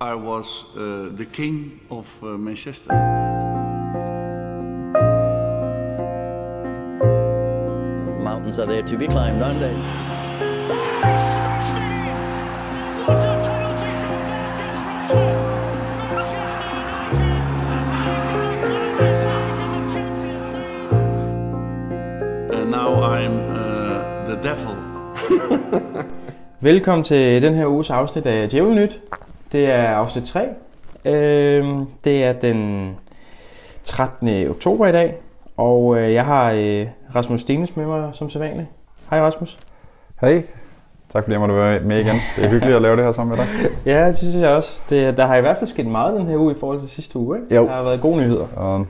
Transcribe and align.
I 0.00 0.14
was 0.14 0.64
uh, 0.76 1.10
the 1.16 1.26
king 1.26 1.80
of 1.90 2.22
uh, 2.22 2.26
Manchester. 2.38 2.92
Mountains 8.22 8.60
are 8.60 8.66
there 8.66 8.82
to 8.82 8.96
be 8.96 9.08
climbed, 9.08 9.42
aren't 9.42 9.58
they? 9.58 9.74
And 22.56 22.70
now 22.70 23.02
I'm 23.02 23.50
uh, 23.50 24.26
the 24.26 24.38
devil. 24.42 24.76
Velkommen 26.60 27.04
til 27.04 27.42
den 27.42 27.54
her 27.54 27.66
uges 27.66 27.90
afsnit 27.90 28.26
af 28.26 28.48
Djævelnyt. 28.48 29.00
Det 29.52 29.70
er 29.70 29.88
afsnit 29.88 30.24
3. 30.24 30.48
Øhm, 31.04 31.86
det 32.04 32.24
er 32.24 32.32
den 32.32 32.90
13. 33.84 34.50
oktober 34.50 34.86
i 34.86 34.92
dag, 34.92 35.14
og 35.56 35.98
øh, 35.98 36.12
jeg 36.12 36.24
har 36.24 36.52
øh, 36.52 36.86
Rasmus 37.14 37.40
Stenes 37.40 37.76
med 37.76 37.86
mig 37.86 38.10
som 38.12 38.30
sædvanligt. 38.30 38.68
Hej 39.10 39.20
Rasmus. 39.20 39.58
Hej. 40.20 40.42
Tak 41.12 41.24
fordi 41.24 41.32
jeg 41.32 41.40
måtte 41.40 41.54
være 41.54 41.80
med 41.80 41.98
igen. 41.98 42.16
Det 42.36 42.44
er 42.44 42.48
hyggeligt 42.48 42.76
at 42.76 42.82
lave 42.82 42.96
det 42.96 43.04
her 43.04 43.12
sammen 43.12 43.36
med 43.36 43.46
dig. 43.46 43.70
Ja, 43.92 44.08
det 44.08 44.16
synes 44.16 44.34
jeg 44.34 44.50
også. 44.50 44.78
Det, 44.90 45.16
der 45.16 45.26
har 45.26 45.36
i 45.36 45.40
hvert 45.40 45.56
fald 45.56 45.68
sket 45.68 45.86
meget 45.86 46.16
den 46.20 46.26
her 46.26 46.36
uge 46.36 46.52
i 46.52 46.56
forhold 46.60 46.80
til 46.80 46.88
sidste 46.88 47.18
uge. 47.18 47.38
Ikke? 47.38 47.54
Jo. 47.54 47.66
Der 47.66 47.72
har 47.72 47.82
været 47.82 48.00
gode 48.00 48.16
nyheder. 48.16 48.46
Og 48.56 48.86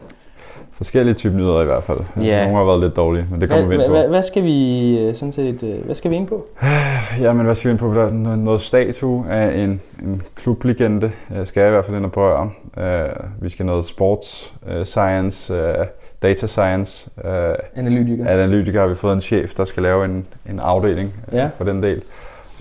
forskellige 0.79 1.15
typer 1.15 1.37
nyheder 1.37 1.63
i 1.63 1.65
hvert 1.65 1.83
fald. 1.83 1.99
Ja. 2.23 2.41
Nogle 2.45 2.57
har 2.59 2.65
været 2.65 2.81
lidt 2.81 2.97
dårlige, 2.97 3.27
men 3.31 3.41
det 3.41 3.49
kommer 3.51 3.67
vi 3.67 3.75
ind 3.75 3.83
på. 3.83 3.91
hvad, 3.91 4.09
hvad 4.09 4.23
skal 4.23 4.43
vi 4.45 4.99
øh, 4.99 5.15
sådan 5.15 5.33
set, 5.33 5.63
øh, 5.63 5.85
hvad 5.85 5.95
skal 5.95 6.11
vi 6.11 6.17
ind 6.17 6.27
på? 6.27 6.47
Jamen, 7.21 7.45
hvad 7.47 7.55
skal 7.55 7.69
vi 7.69 7.71
ind 7.73 7.79
på? 7.79 7.95
Der 7.95 8.07
er 8.07 8.11
noget- 8.37 8.61
statue 8.61 9.25
af 9.31 9.59
en, 9.63 9.81
en 10.03 10.23
klublegende, 10.37 11.11
øh, 11.37 11.47
skal 11.47 11.61
jeg 11.61 11.69
i 11.69 11.73
hvert 11.73 11.85
fald 11.85 11.97
ind 11.97 12.05
og 12.05 12.13
berøre. 12.13 12.51
Uh, 12.77 13.43
vi 13.43 13.49
skal 13.51 13.67
noget 13.67 13.85
sports, 13.85 14.55
uh, 14.79 14.85
science, 14.85 15.55
uh, 15.55 15.87
data 16.23 16.47
science. 16.47 17.11
Uh, 17.25 17.31
Analytiker. 17.77 18.29
analytiker 18.29 18.81
har 18.81 18.87
vi 18.89 18.95
fået 18.95 19.13
en 19.15 19.21
chef, 19.21 19.55
der 19.55 19.65
skal 19.65 19.83
lave 19.83 20.05
en, 20.05 20.27
en 20.51 20.61
afdeling 20.61 21.13
uh, 21.29 21.35
Ja. 21.35 21.49
for 21.57 21.65
den 21.65 21.83
del. 21.83 22.03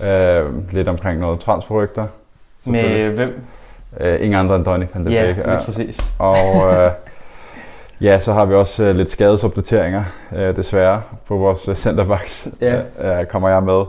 Uh, 0.00 0.72
lidt 0.72 0.88
omkring 0.88 1.20
noget 1.20 1.40
transferrygter. 1.40 2.06
Med 2.66 3.08
hvem? 3.10 3.40
Uh, 4.00 4.06
ingen 4.06 4.34
andre 4.34 4.56
end 4.56 4.64
Donny 4.64 4.84
van 4.94 5.06
de 5.06 5.10
Ja, 5.12 5.26
lige 5.32 5.44
præcis. 5.64 6.12
Og 6.18 6.36
øh, 6.72 6.90
ja, 8.00 8.18
så 8.20 8.32
har 8.32 8.44
vi 8.44 8.54
også 8.54 8.84
øh, 8.84 8.96
lidt 8.96 9.10
skadesopdateringer, 9.10 10.04
øh, 10.36 10.56
desværre, 10.56 11.02
på 11.26 11.36
vores 11.36 11.68
øh, 11.68 11.74
centerbacks, 11.76 12.48
Ja. 12.60 12.80
øh, 13.20 13.26
kommer 13.26 13.48
jeg 13.48 13.62
med. 13.62 13.84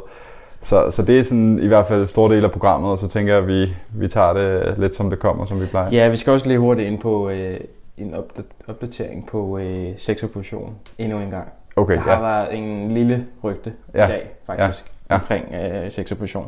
Så, 0.61 0.91
så 0.91 1.02
det 1.03 1.19
er 1.19 1.23
sådan 1.23 1.59
i 1.61 1.67
hvert 1.67 1.85
fald 1.88 2.02
en 2.02 2.07
stor 2.07 2.27
del 2.27 2.43
af 2.45 2.52
programmet, 2.52 2.91
og 2.91 2.97
så 2.97 3.07
tænker 3.07 3.33
jeg, 3.33 3.41
at 3.41 3.47
vi, 3.47 3.73
vi 3.93 4.07
tager 4.07 4.33
det 4.33 4.75
lidt 4.77 4.95
som 4.95 5.09
det 5.09 5.19
kommer, 5.19 5.45
som 5.45 5.61
vi 5.61 5.65
plejer. 5.65 5.89
Ja, 5.91 6.07
vi 6.07 6.15
skal 6.17 6.33
også 6.33 6.47
lige 6.47 6.59
hurtigt 6.59 6.87
ind 6.87 6.99
på 6.99 7.30
øh, 7.30 7.59
en 7.97 8.13
opda- 8.15 8.63
opdatering 8.67 9.27
på 9.27 9.57
øh, 9.57 9.87
sexopposition 9.97 10.75
endnu 10.97 11.19
en 11.19 11.30
gang. 11.30 11.47
Okay, 11.75 11.93
Der 11.93 11.99
har 12.02 12.11
ja. 12.13 12.19
været 12.21 12.57
en 12.57 12.91
lille 12.91 13.25
rygte 13.43 13.73
Ja, 13.93 14.05
i 14.05 14.09
dag, 14.09 14.30
faktisk, 14.47 14.85
ja. 15.09 15.15
omkring 15.15 15.45
øh, 15.53 15.91
sexopposition. 15.91 16.45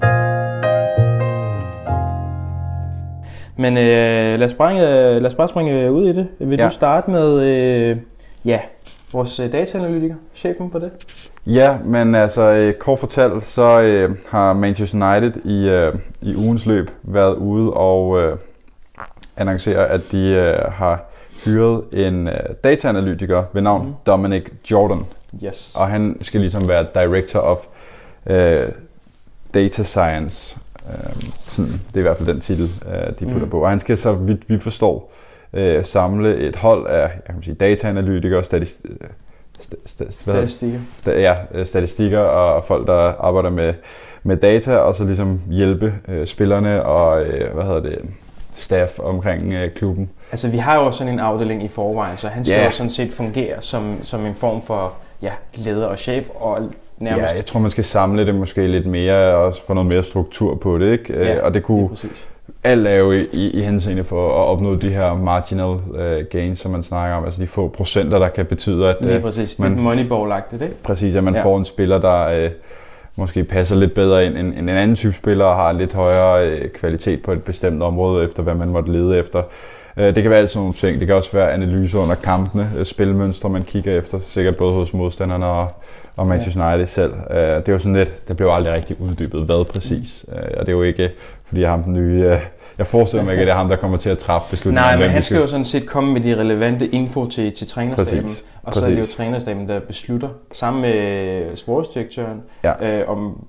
Men 3.62 3.78
øh, 3.78 4.40
lad, 4.40 4.44
os 4.44 4.52
springe, 4.52 4.82
øh, 4.88 5.22
lad 5.22 5.26
os 5.26 5.36
bare 5.36 5.48
springe 5.48 5.92
ud 5.92 6.06
i 6.10 6.14
det. 6.14 6.28
Vil 6.40 6.60
Ja. 6.60 6.66
du 6.66 6.70
starte 6.70 7.12
med 7.12 7.42
øh, 7.42 7.98
ja, 8.46 8.60
vores 9.14 9.40
øh, 9.40 9.52
dataanalytiker, 9.52 10.16
chefen 10.36 10.70
på 10.70 10.80
det? 10.80 10.92
Ja, 11.46 11.78
men 11.86 12.16
altså 12.16 12.42
øh, 12.52 12.74
kort 12.74 13.00
fortalt, 13.00 13.44
så 13.44 13.82
øh, 13.82 14.16
har 14.30 14.54
Manchester 14.54 15.12
United 15.12 15.42
i, 15.46 15.70
øh, 15.70 15.94
i 16.22 16.36
ugens 16.36 16.66
løb 16.66 16.90
været 17.04 17.36
ude 17.36 17.74
og 17.74 18.22
øh, 18.22 18.38
annoncere, 19.38 19.88
at 19.88 20.02
de 20.12 20.28
øh, 20.28 20.72
har 20.72 21.04
hyret 21.46 21.84
en 21.94 22.28
øh, 22.28 22.34
dataanalytiker 22.64 23.44
ved 23.54 23.62
navn 23.62 23.86
Mhm. 23.86 23.94
Dominic 24.06 24.44
Jordan. 24.72 25.06
Yes. 25.44 25.74
Og 25.76 25.88
han 25.88 26.18
skal 26.22 26.40
ligesom 26.42 26.68
være 26.68 26.86
Director 26.96 27.40
of 27.40 27.58
øh, 28.28 28.68
Data 29.54 29.84
Science. 29.84 30.58
Øh, 30.90 31.22
sådan, 31.48 31.72
det 31.72 31.96
er 31.96 32.00
i 32.00 32.02
hvert 32.02 32.18
fald 32.18 32.28
den 32.30 32.40
titel, 32.40 32.64
øh, 32.88 33.08
de 33.20 33.26
putter 33.26 33.40
Mm. 33.46 33.50
på. 33.50 33.64
Og 33.64 33.70
han 33.70 33.80
skal, 33.80 33.98
så 33.98 34.14
vidt 34.14 34.50
vi 34.50 34.60
forstår, 34.60 35.12
øh, 35.54 35.86
samle 35.86 36.36
et 36.38 36.56
hold 36.56 36.88
af 36.88 37.02
jeg 37.02 37.10
kan 37.36 37.44
sige, 37.44 37.56
dataanalytikere, 37.56 38.44
statist, 38.44 38.80
øh, 38.90 38.96
sta, 39.60 39.76
sta, 39.86 40.06
sta, 40.12 40.32
Statistikker. 40.32 40.80
sta, 40.96 41.20
ja, 41.22 41.36
øh, 41.54 41.66
statistikker 41.66 42.20
og 42.20 42.64
folk, 42.64 42.88
der 42.88 43.14
arbejder 43.20 43.50
med, 43.50 43.74
med 44.24 44.38
data, 44.38 44.76
og 44.78 44.96
så 44.96 45.04
ligesom 45.06 45.42
hjælpe 45.50 45.94
øh, 46.08 46.26
spillerne 46.28 46.84
og 46.86 47.22
øh, 47.26 47.54
hvad 47.54 47.64
hedder 47.66 47.82
det, 47.82 48.00
staff 48.56 49.00
omkring 49.00 49.54
øh, 49.54 49.72
klubben. 49.72 50.10
Altså, 50.32 50.50
vi 50.50 50.58
har 50.58 50.76
jo 50.76 50.92
sådan 50.92 51.14
en 51.14 51.20
afdeling 51.20 51.64
i 51.64 51.68
forvejen, 51.68 52.18
så 52.18 52.28
han 52.28 52.46
skal 52.46 52.58
Ja. 52.60 52.66
jo 52.66 52.72
sådan 52.72 52.90
set 52.90 53.12
fungere 53.14 53.62
som, 53.62 54.04
som 54.04 54.26
en 54.26 54.36
form 54.36 54.62
for 54.62 54.94
ja, 55.22 55.32
leder 55.56 55.86
og 55.86 56.00
chef, 56.00 56.30
og 56.36 56.72
nærmest... 57.02 57.32
Ja, 57.32 57.36
jeg 57.38 57.46
tror, 57.46 57.60
man 57.60 57.72
skal 57.72 57.84
samle 57.84 58.26
det 58.26 58.36
måske 58.36 58.68
lidt 58.68 58.86
mere, 58.86 59.36
og 59.36 59.44
også 59.46 59.62
få 59.68 59.74
noget 59.74 59.94
mere 59.94 60.04
struktur 60.04 60.56
på 60.56 60.78
det, 60.78 60.92
ikke? 60.92 61.14
Øh, 61.14 61.28
Ja, 61.28 61.42
og 61.46 61.54
det 61.54 61.64
kunne, 61.64 61.90
lige 62.02 62.12
alt 62.64 62.88
er 62.88 62.96
jo 62.96 63.12
i, 63.12 63.26
i, 63.34 63.50
i 63.50 63.62
henseende 63.62 64.04
for 64.04 64.28
at 64.28 64.34
opnå 64.46 64.76
de 64.76 64.90
her 64.90 65.14
marginal 65.16 65.66
uh, 65.68 66.26
gains, 66.32 66.60
som 66.60 66.72
man 66.72 66.84
snakker 66.84 67.16
om, 67.16 67.26
altså 67.26 67.42
de 67.42 67.48
få 67.48 67.68
procenter, 67.68 68.20
der 68.20 68.28
kan 68.30 68.46
betyde, 68.46 68.88
at, 68.90 68.96
Lige 69.02 69.16
øh, 69.16 69.22
præcis. 69.22 69.60
man- 69.60 69.72
Lidt 69.72 69.82
moneyball-agtigt, 69.88 70.64
ikke? 70.64 70.76
præcis, 70.84 71.16
at 71.16 71.24
man 71.24 71.36
Ja. 71.36 71.44
får 71.44 71.58
en 71.58 71.66
spiller, 71.66 71.98
der 71.98 72.46
uh, 72.46 72.52
måske 73.16 73.44
passer 73.44 73.76
lidt 73.76 73.94
bedre 73.94 74.26
ind 74.26 74.38
end, 74.38 74.54
en 74.60 74.70
anden 74.70 74.96
type 74.96 75.14
spiller, 75.14 75.46
og 75.46 75.56
har 75.56 75.72
lidt 75.72 75.94
højere 75.94 76.54
uh, 76.54 76.68
kvalitet 76.74 77.22
på 77.24 77.32
et 77.32 77.44
bestemt 77.44 77.84
område, 77.84 78.26
efter 78.26 78.44
hvad 78.44 78.56
man 78.56 78.68
måtte 78.70 78.92
lede 78.92 79.18
efter. 79.20 79.44
Uh, 79.98 80.04
det 80.04 80.16
kan 80.22 80.30
være 80.30 80.40
alt 80.40 80.50
sådan 80.50 80.62
nogle 80.62 80.74
ting. 80.74 81.00
Det 81.00 81.08
kan 81.08 81.16
også 81.16 81.32
være 81.34 81.52
analyser 81.52 82.00
under 82.00 82.16
kampene, 82.16 82.70
spilmønstre, 82.84 83.50
man 83.50 83.64
kigger 83.64 83.98
efter, 83.98 84.20
sikkert 84.20 84.56
både 84.56 84.74
hos 84.74 84.94
modstanderne 84.94 85.46
og, 85.46 85.68
og 86.22 86.28
Manchester 86.28 86.70
United 86.70 86.88
selv. 86.88 87.14
Uh, 87.14 87.36
det 87.36 87.68
jo 87.70 87.80
sådan 87.80 87.96
lidt, 87.96 88.28
det 88.28 88.38
blev 88.38 88.48
aldrig 88.52 88.74
rigtig 88.74 89.02
uddybet, 89.02 89.46
hvad 89.46 89.66
præcis. 89.66 90.26
Uh, 90.28 90.34
og 90.34 90.66
det 90.66 90.70
er 90.70 90.72
jo 90.72 90.82
ikke, 90.82 91.12
fordi 91.52 91.62
jeg 91.62 91.70
har 91.70 91.76
ham 91.78 91.84
den 91.84 91.94
nye... 91.94 92.28
Uh, 92.32 92.38
jeg 92.78 92.88
forestiller 92.88 93.24
mig 93.24 93.32
ikke, 93.32 93.42
at 93.42 93.48
det 93.48 93.52
er 93.52 93.58
ham, 93.58 93.70
der 93.70 93.76
kommer 93.76 93.98
til 93.98 94.10
at 94.10 94.18
træffe 94.18 94.50
beslutninger. 94.50 94.82
Nej, 94.82 94.98
men 95.00 95.10
han 95.10 95.24
skal 95.24 95.38
jo 95.38 95.48
sådan 95.48 95.66
set 95.66 95.86
komme 95.86 96.14
med 96.14 96.22
de 96.22 96.36
relevante 96.36 96.88
info 96.88 97.30
til, 97.30 97.52
til 97.54 97.68
trænerstaben. 97.68 98.24
Præcis. 98.24 98.46
Og 98.64 98.74
så 98.74 98.86
er 98.86 98.90
det 98.90 99.00
jo 99.00 99.06
trænerstaben, 99.06 99.70
der 99.70 99.80
beslutter, 99.80 100.30
sammen 100.52 100.82
med 100.82 101.56
sportsdirektøren, 101.56 102.42
Ja. 102.64 103.00
øh, 103.00 103.10
om 103.10 103.46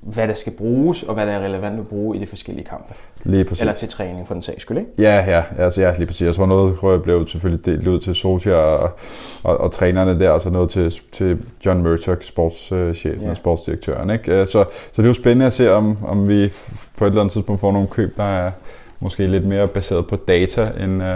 hvad 0.00 0.28
der 0.28 0.34
skal 0.34 0.52
bruges, 0.52 1.02
og 1.02 1.14
hvad 1.14 1.26
der 1.26 1.32
er 1.32 1.44
relevant 1.44 1.80
at 1.80 1.88
bruge 1.88 2.16
i 2.16 2.20
de 2.20 2.26
forskellige 2.26 2.64
kampe. 2.66 2.94
Lige 3.24 3.44
præcis. 3.44 3.60
Eller 3.60 3.74
til 3.74 3.88
træning 3.88 4.26
for 4.26 4.34
den 4.34 4.42
sags 4.42 4.62
skyld, 4.62 4.78
ikke? 4.78 4.90
Ja, 4.98 5.24
ja, 5.36 5.42
altså 5.58 5.80
ja, 5.82 5.94
lige 5.96 6.06
præcis. 6.06 6.26
Jeg 6.26 6.34
tror 6.34 6.46
noget 6.46 6.82
Røg 6.82 7.02
blev 7.02 7.28
selvfølgelig 7.28 7.66
delt 7.66 7.86
ud 7.88 7.98
til 8.00 8.14
Solskjaer 8.14 8.56
og, 8.56 8.90
og, 9.42 9.56
og, 9.60 9.72
trænerne 9.72 10.20
der, 10.20 10.30
og 10.30 10.40
så 10.40 10.50
noget 10.50 10.70
til, 10.70 10.94
til 11.12 11.38
John 11.66 11.82
Murdoch, 11.82 12.22
sportschefen 12.22 13.22
Ja. 13.22 13.30
og 13.30 13.36
sportsdirektøren. 13.36 14.10
Ikke? 14.10 14.32
Øh, 14.40 14.46
Så, 14.46 14.52
så 14.52 14.66
det 14.96 15.02
er 15.02 15.08
jo 15.08 15.14
spændende 15.14 15.46
at 15.46 15.52
se, 15.52 15.72
om, 15.72 15.98
om 16.06 16.28
vi 16.28 16.52
på 16.96 17.04
et 17.04 17.08
eller 17.08 17.20
andet 17.20 17.32
tidspunkt 17.32 17.45
får 17.58 17.72
nogle 17.72 17.88
køb, 17.88 18.16
der 18.16 18.24
er 18.24 18.50
måske 19.00 19.26
lidt 19.26 19.44
mere 19.44 19.68
baseret 19.68 20.06
på 20.06 20.16
data 20.16 20.70
end... 20.84 21.02
Uh, 21.02 21.08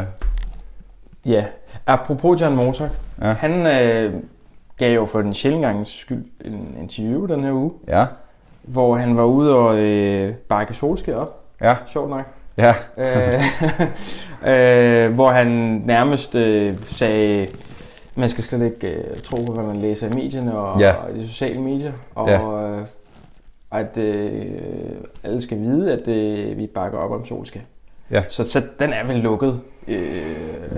Ja. 1.24 1.44
Apropos 1.86 2.40
John 2.40 2.54
Mortok, 2.56 2.90
Ja. 3.22 3.32
han 3.32 3.66
øh, 3.66 4.14
gav 4.78 4.94
jo 4.94 5.06
for 5.06 5.22
den 5.22 5.34
sjældent 5.34 5.88
skyld 5.88 6.24
en 6.44 6.76
interview 6.82 7.26
den 7.26 7.44
her 7.44 7.52
uge, 7.52 7.72
ja, 7.88 8.06
hvor 8.62 8.96
han 8.96 9.16
var 9.16 9.24
ude 9.24 9.56
og 9.56 9.78
øh, 9.78 10.34
bakke 10.34 10.74
solskær 10.74 11.16
op, 11.16 11.28
ja, 11.60 11.76
sjovt 11.86 12.10
nok. 12.10 12.24
ja, 12.58 12.74
øh, 12.96 13.42
øh, 15.08 15.14
hvor 15.14 15.30
han 15.30 15.46
nærmest 15.86 16.34
øh, 16.34 16.74
sagde, 16.86 17.46
man 18.16 18.28
skal 18.28 18.44
slet 18.44 18.62
ikke 18.62 18.88
øh, 18.88 19.20
tro 19.20 19.36
på, 19.46 19.52
hvad 19.52 19.64
man 19.64 19.76
læser 19.76 20.06
i 20.06 20.12
medierne 20.14 20.58
og, 20.58 20.80
Ja. 20.80 20.92
og 20.92 21.14
de 21.14 21.28
sociale 21.28 21.60
medier, 21.60 21.92
og 22.14 22.28
Ja. 22.28 22.40
øh, 22.68 22.82
at 23.72 23.98
øh, 23.98 24.42
alle 25.24 25.42
skal 25.42 25.58
vide, 25.60 25.92
at 25.92 26.08
øh, 26.08 26.58
vi 26.58 26.66
bakker 26.66 26.98
op 26.98 27.10
om 27.10 27.26
Solskjaer. 27.26 27.64
Ja. 28.10 28.22
Så, 28.28 28.44
så 28.44 28.62
den 28.80 28.92
er 28.92 29.06
vel 29.06 29.16
lukket, 29.16 29.60
øh, 29.88 30.02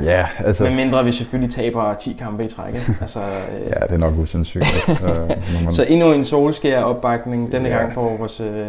ja, 0.04 0.26
altså... 0.38 0.64
medmindre 0.64 1.04
vi 1.04 1.12
selvfølgelig 1.12 1.54
taber 1.54 1.94
10 1.94 2.16
kampe 2.18 2.44
i 2.44 2.48
træk. 2.48 2.74
altså, 3.00 3.18
øh, 3.20 3.60
Ja, 3.80 3.86
det 3.86 3.92
er 3.92 3.96
nok 3.98 4.12
usandsynligt. 4.18 4.88
øh, 5.02 5.28
man- 5.62 5.70
Så 5.72 5.84
endnu 5.88 6.12
en 6.12 6.24
Solskjaer 6.24 6.82
opbakning, 6.82 7.52
denne 7.52 7.68
Ja. 7.68 7.76
gang 7.76 7.94
for 7.94 8.16
vores 8.16 8.40
øh, 8.40 8.66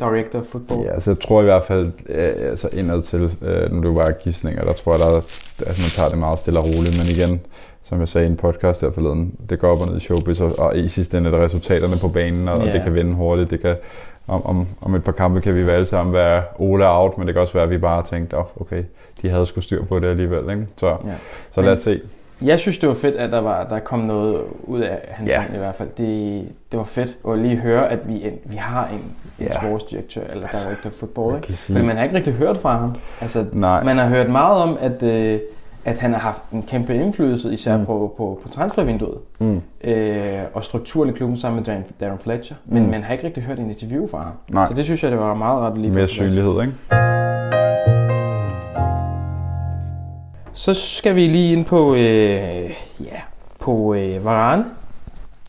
director 0.00 0.38
of 0.38 0.44
football. 0.46 0.80
Ja, 0.84 0.92
altså 0.92 1.10
jeg 1.10 1.20
tror 1.20 1.40
i 1.40 1.44
hvert 1.44 1.64
fald, 1.64 1.92
øh, 2.08 2.32
altså 2.50 2.68
indad 2.72 3.02
til, 3.02 3.20
øh, 3.42 3.72
nu 3.72 3.76
er 3.78 3.82
det 3.82 3.88
jo 3.88 3.94
bare 3.94 4.12
gidsninger, 4.12 4.64
der 4.64 4.72
tror 4.72 4.92
jeg, 4.92 5.00
der, 5.00 5.06
er- 5.06 5.20
altså 5.66 5.82
man 5.82 5.90
tager 5.96 6.08
det 6.08 6.18
meget 6.18 6.38
stille 6.38 6.58
og 6.60 6.64
roligt, 6.66 6.98
men 6.98 7.06
igen, 7.16 7.40
som 7.90 8.00
jeg 8.00 8.08
sagde 8.08 8.26
i 8.26 8.30
en 8.30 8.36
podcast 8.36 8.80
der 8.80 8.90
forleden, 8.90 9.34
det 9.50 9.58
går 9.58 9.72
op 9.72 9.80
og 9.80 9.86
ned 9.88 9.96
i 9.96 10.00
showbiz, 10.00 10.40
og, 10.40 10.58
og 10.58 10.76
i 10.76 10.88
sidste 10.88 11.18
ende 11.18 11.30
er 11.30 11.34
det 11.34 11.44
resultaterne 11.44 11.96
på 11.96 12.08
banen, 12.08 12.48
og, 12.48 12.58
Ja. 12.58 12.66
og 12.66 12.72
det 12.72 12.82
kan 12.82 12.94
vende 12.94 13.14
hurtigt, 13.14 13.50
det 13.50 13.60
kan, 13.60 13.76
om, 14.28 14.46
om, 14.46 14.66
om 14.80 14.94
et 14.94 15.04
par 15.04 15.12
kampe 15.12 15.40
kan 15.40 15.54
vi 15.54 15.70
alle 15.70 15.86
sammen 15.86 16.12
være 16.12 16.42
Ole 16.58 16.88
out, 16.88 17.18
men 17.18 17.26
det 17.26 17.34
kan 17.34 17.40
også 17.40 17.52
være, 17.54 17.62
at 17.64 17.70
vi 17.70 17.78
bare 17.78 17.94
har 17.94 18.02
tænkt, 18.02 18.34
oh, 18.34 18.44
okay, 18.60 18.82
de 19.22 19.28
havde 19.28 19.46
sgu 19.46 19.60
styr 19.60 19.84
på 19.84 19.98
det 19.98 20.06
alligevel, 20.08 20.50
ikke? 20.50 20.66
Så, 20.76 20.86
Ja. 20.86 20.94
så 21.50 21.62
lad 21.62 21.72
os 21.72 21.78
se. 21.80 22.00
Jeg 22.42 22.58
synes, 22.58 22.78
det 22.78 22.88
var 22.88 22.94
fedt, 22.94 23.16
at 23.16 23.32
der, 23.32 23.40
var, 23.40 23.64
der 23.64 23.78
kom 23.78 23.98
noget 23.98 24.40
ud 24.64 24.80
af 24.80 24.98
hans 25.10 25.28
Ja. 25.28 25.42
ja. 25.50 25.54
i 25.54 25.58
hvert 25.58 25.74
fald. 25.74 25.88
Det, 25.98 26.44
det 26.72 26.78
var 26.78 26.84
fedt 26.84 27.16
at 27.28 27.38
lige 27.38 27.56
høre, 27.56 27.88
at 27.90 28.08
vi, 28.08 28.30
vi 28.44 28.56
har 28.56 28.88
en 28.92 29.12
ja. 29.40 29.52
sportsdirektør, 29.52 30.22
eller 30.32 30.46
director 30.64 30.90
of 30.90 30.92
football. 30.92 31.34
Ikke? 31.36 31.46
kan 31.46 31.54
sige- 31.56 31.74
Fordi 31.76 31.86
man 31.86 31.96
har 31.96 32.04
ikke 32.04 32.16
rigtig 32.16 32.32
hørt 32.34 32.56
fra 32.56 32.76
ham. 32.78 32.94
Altså, 33.20 33.44
Nej. 33.52 33.82
Man 33.84 33.98
har 33.98 34.06
hørt 34.08 34.30
meget 34.30 34.62
om, 34.62 34.78
at, 34.80 35.02
øh, 35.02 35.38
at 35.84 35.98
han 35.98 36.12
har 36.12 36.20
haft 36.20 36.42
en 36.52 36.62
kæmpe 36.62 36.94
indflydelse, 36.94 37.52
især 37.54 37.76
Mm. 37.76 37.86
på, 37.86 38.14
på, 38.16 38.40
på 38.42 38.48
transfervinduet. 38.48 39.18
Mm. 39.38 39.60
Øh, 39.84 40.24
og 40.54 40.64
strukturen 40.64 41.10
i 41.10 41.12
klubben 41.12 41.36
sammen 41.36 41.64
med 41.66 41.82
Darren, 42.00 42.18
Fletcher. 42.18 42.56
Men 42.66 42.82
Mm. 42.82 42.88
man 42.90 43.02
har 43.02 43.12
ikke 43.12 43.26
rigtig 43.26 43.42
hørt 43.42 43.58
en 43.58 43.70
interview 43.70 44.06
fra 44.08 44.18
ham. 44.18 44.32
Nej. 44.50 44.66
Så 44.68 44.74
det 44.74 44.84
synes 44.84 45.02
jeg, 45.02 45.10
det 45.10 45.20
var 45.20 45.34
meget 45.34 45.60
ret 45.60 45.78
lige 45.78 45.94
Mere 45.94 46.08
synlighed, 46.08 46.60
ikke? 46.62 46.72
Så 50.52 50.74
skal 50.74 51.14
vi 51.14 51.26
lige 51.26 51.52
ind 51.52 51.64
på, 51.64 51.94
øh, 51.94 52.70
ja, 53.00 53.20
på 53.60 53.94
øh, 53.94 54.24
Varane. 54.24 54.64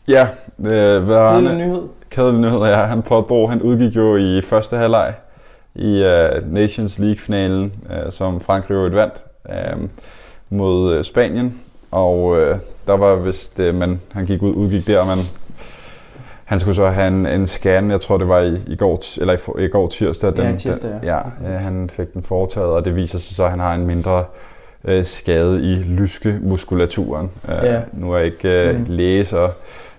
Ja, 0.08 0.22
øh, 0.58 0.68
Kedelig 0.70 1.08
Varane, 1.08 1.56
nyhed. 1.58 1.82
kedelig 2.10 2.40
nyhed, 2.40 2.58
ja. 2.60 2.76
Han 2.76 3.02
pådrog, 3.02 3.50
han 3.50 3.62
udgik 3.62 3.96
jo 3.96 4.16
i 4.16 4.40
første 4.44 4.76
halvleg 4.76 5.14
i 5.74 6.04
uh, 6.04 6.52
Nations 6.52 6.98
League-finalen, 6.98 7.72
uh, 7.84 8.10
som 8.12 8.40
Frankrig 8.40 8.74
jo 8.74 8.80
vandt 8.80 9.14
uh, 9.48 9.82
mod 10.52 10.96
uh, 10.98 11.02
Spanien. 11.04 11.60
Og 11.90 12.24
uh, 12.24 12.36
der 12.86 12.92
var 12.96 13.16
vist, 13.16 13.58
uh, 13.68 13.74
man, 13.74 14.00
han 14.12 14.26
gik 14.26 14.42
ud, 14.42 14.54
udgik 14.54 14.86
der, 14.86 14.98
og 15.00 15.06
man, 15.06 15.18
han 16.44 16.60
skulle 16.60 16.74
så 16.74 16.88
have 16.90 17.08
en, 17.08 17.26
en 17.26 17.46
scan, 17.46 17.90
jeg 17.90 18.00
tror 18.00 18.18
det 18.18 18.28
var 18.28 18.40
i, 18.40 18.56
i, 18.66 18.76
går, 18.76 19.20
eller 19.20 19.58
i, 19.60 19.64
i 19.64 19.68
går 19.68 19.88
tirsdag. 19.88 20.32
Ja, 20.38 20.56
tirsdag, 20.56 20.90
ja. 21.02 21.16
ja, 21.44 21.48
han 21.56 21.90
fik 21.90 22.12
den 22.14 22.22
foretaget, 22.22 22.68
og 22.68 22.84
det 22.84 22.96
viser 22.96 23.18
sig 23.18 23.36
så, 23.36 23.44
at 23.44 23.50
han 23.50 23.60
har 23.60 23.74
en 23.74 23.86
mindre 23.86 24.24
øh, 24.84 25.04
skade 25.04 25.62
i 25.62 25.74
lyske 25.74 26.38
muskulaturen. 26.42 27.30
Øh, 27.48 27.54
Ja. 27.64 27.80
Nu 27.92 28.12
er 28.12 28.16
jeg 28.16 28.26
ikke 28.26 28.48
øh, 28.68 28.78
Mm. 28.78 28.84
læser, 28.88 29.48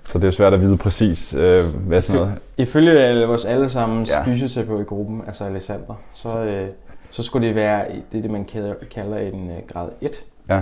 så 0.08 0.20
det 0.20 0.28
er 0.28 0.32
svært 0.32 0.54
at 0.54 0.62
vide 0.62 0.78
præcis, 0.78 1.34
øh, 1.34 1.66
hvad 1.66 2.02
sådan 2.02 2.22
noget. 2.22 2.36
Ifølge 2.58 3.00
alle- 3.00 3.26
vores 3.26 3.46
allesammens 3.46 4.12
Ja. 4.12 4.24
fysioterapeut 4.26 4.82
i 4.82 4.84
gruppen, 4.84 5.22
altså 5.28 5.44
Alexander, 5.44 5.94
så, 6.14 6.38
øh, 6.44 6.68
så 7.12 7.24
skulle 7.24 7.48
det 7.48 7.56
være 7.56 7.86
det, 8.12 8.24
det 8.24 8.32
man 8.32 8.46
kalder, 8.46 8.74
kalder 8.96 9.18
en 9.18 9.50
øh, 9.50 9.58
grad 9.74 9.88
1 10.02 10.12
Ja. 10.50 10.62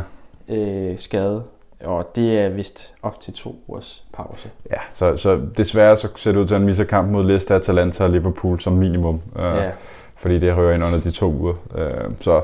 øh, 0.49 0.97
skade. 0.97 1.43
Og 1.83 2.11
det 2.15 2.39
er 2.39 2.49
vist 2.49 2.93
op 3.03 3.21
til 3.21 3.33
to 3.33 3.55
ugers 3.67 4.03
pause. 4.13 4.49
Ja, 4.71 4.77
så, 4.91 5.17
så 5.17 5.39
desværre 5.57 5.97
så 5.97 6.07
ser 6.15 6.31
det 6.31 6.39
ud 6.39 6.47
til, 6.47 6.53
at 6.55 6.59
han 6.59 6.65
misser 6.65 6.83
kamp 6.83 7.11
mod 7.11 7.23
Leicester, 7.23 7.55
Atalanta 7.55 8.03
og 8.03 8.09
Liverpool 8.09 8.59
som 8.59 8.73
minimum. 8.73 9.21
Øh, 9.35 9.43
Ja. 9.43 9.71
Fordi 10.15 10.39
det 10.39 10.57
rører 10.57 10.73
ind 10.75 10.83
under 10.83 11.01
de 11.01 11.11
to 11.11 11.31
uger. 11.31 11.53
Øh, 11.75 12.11
så 12.19 12.41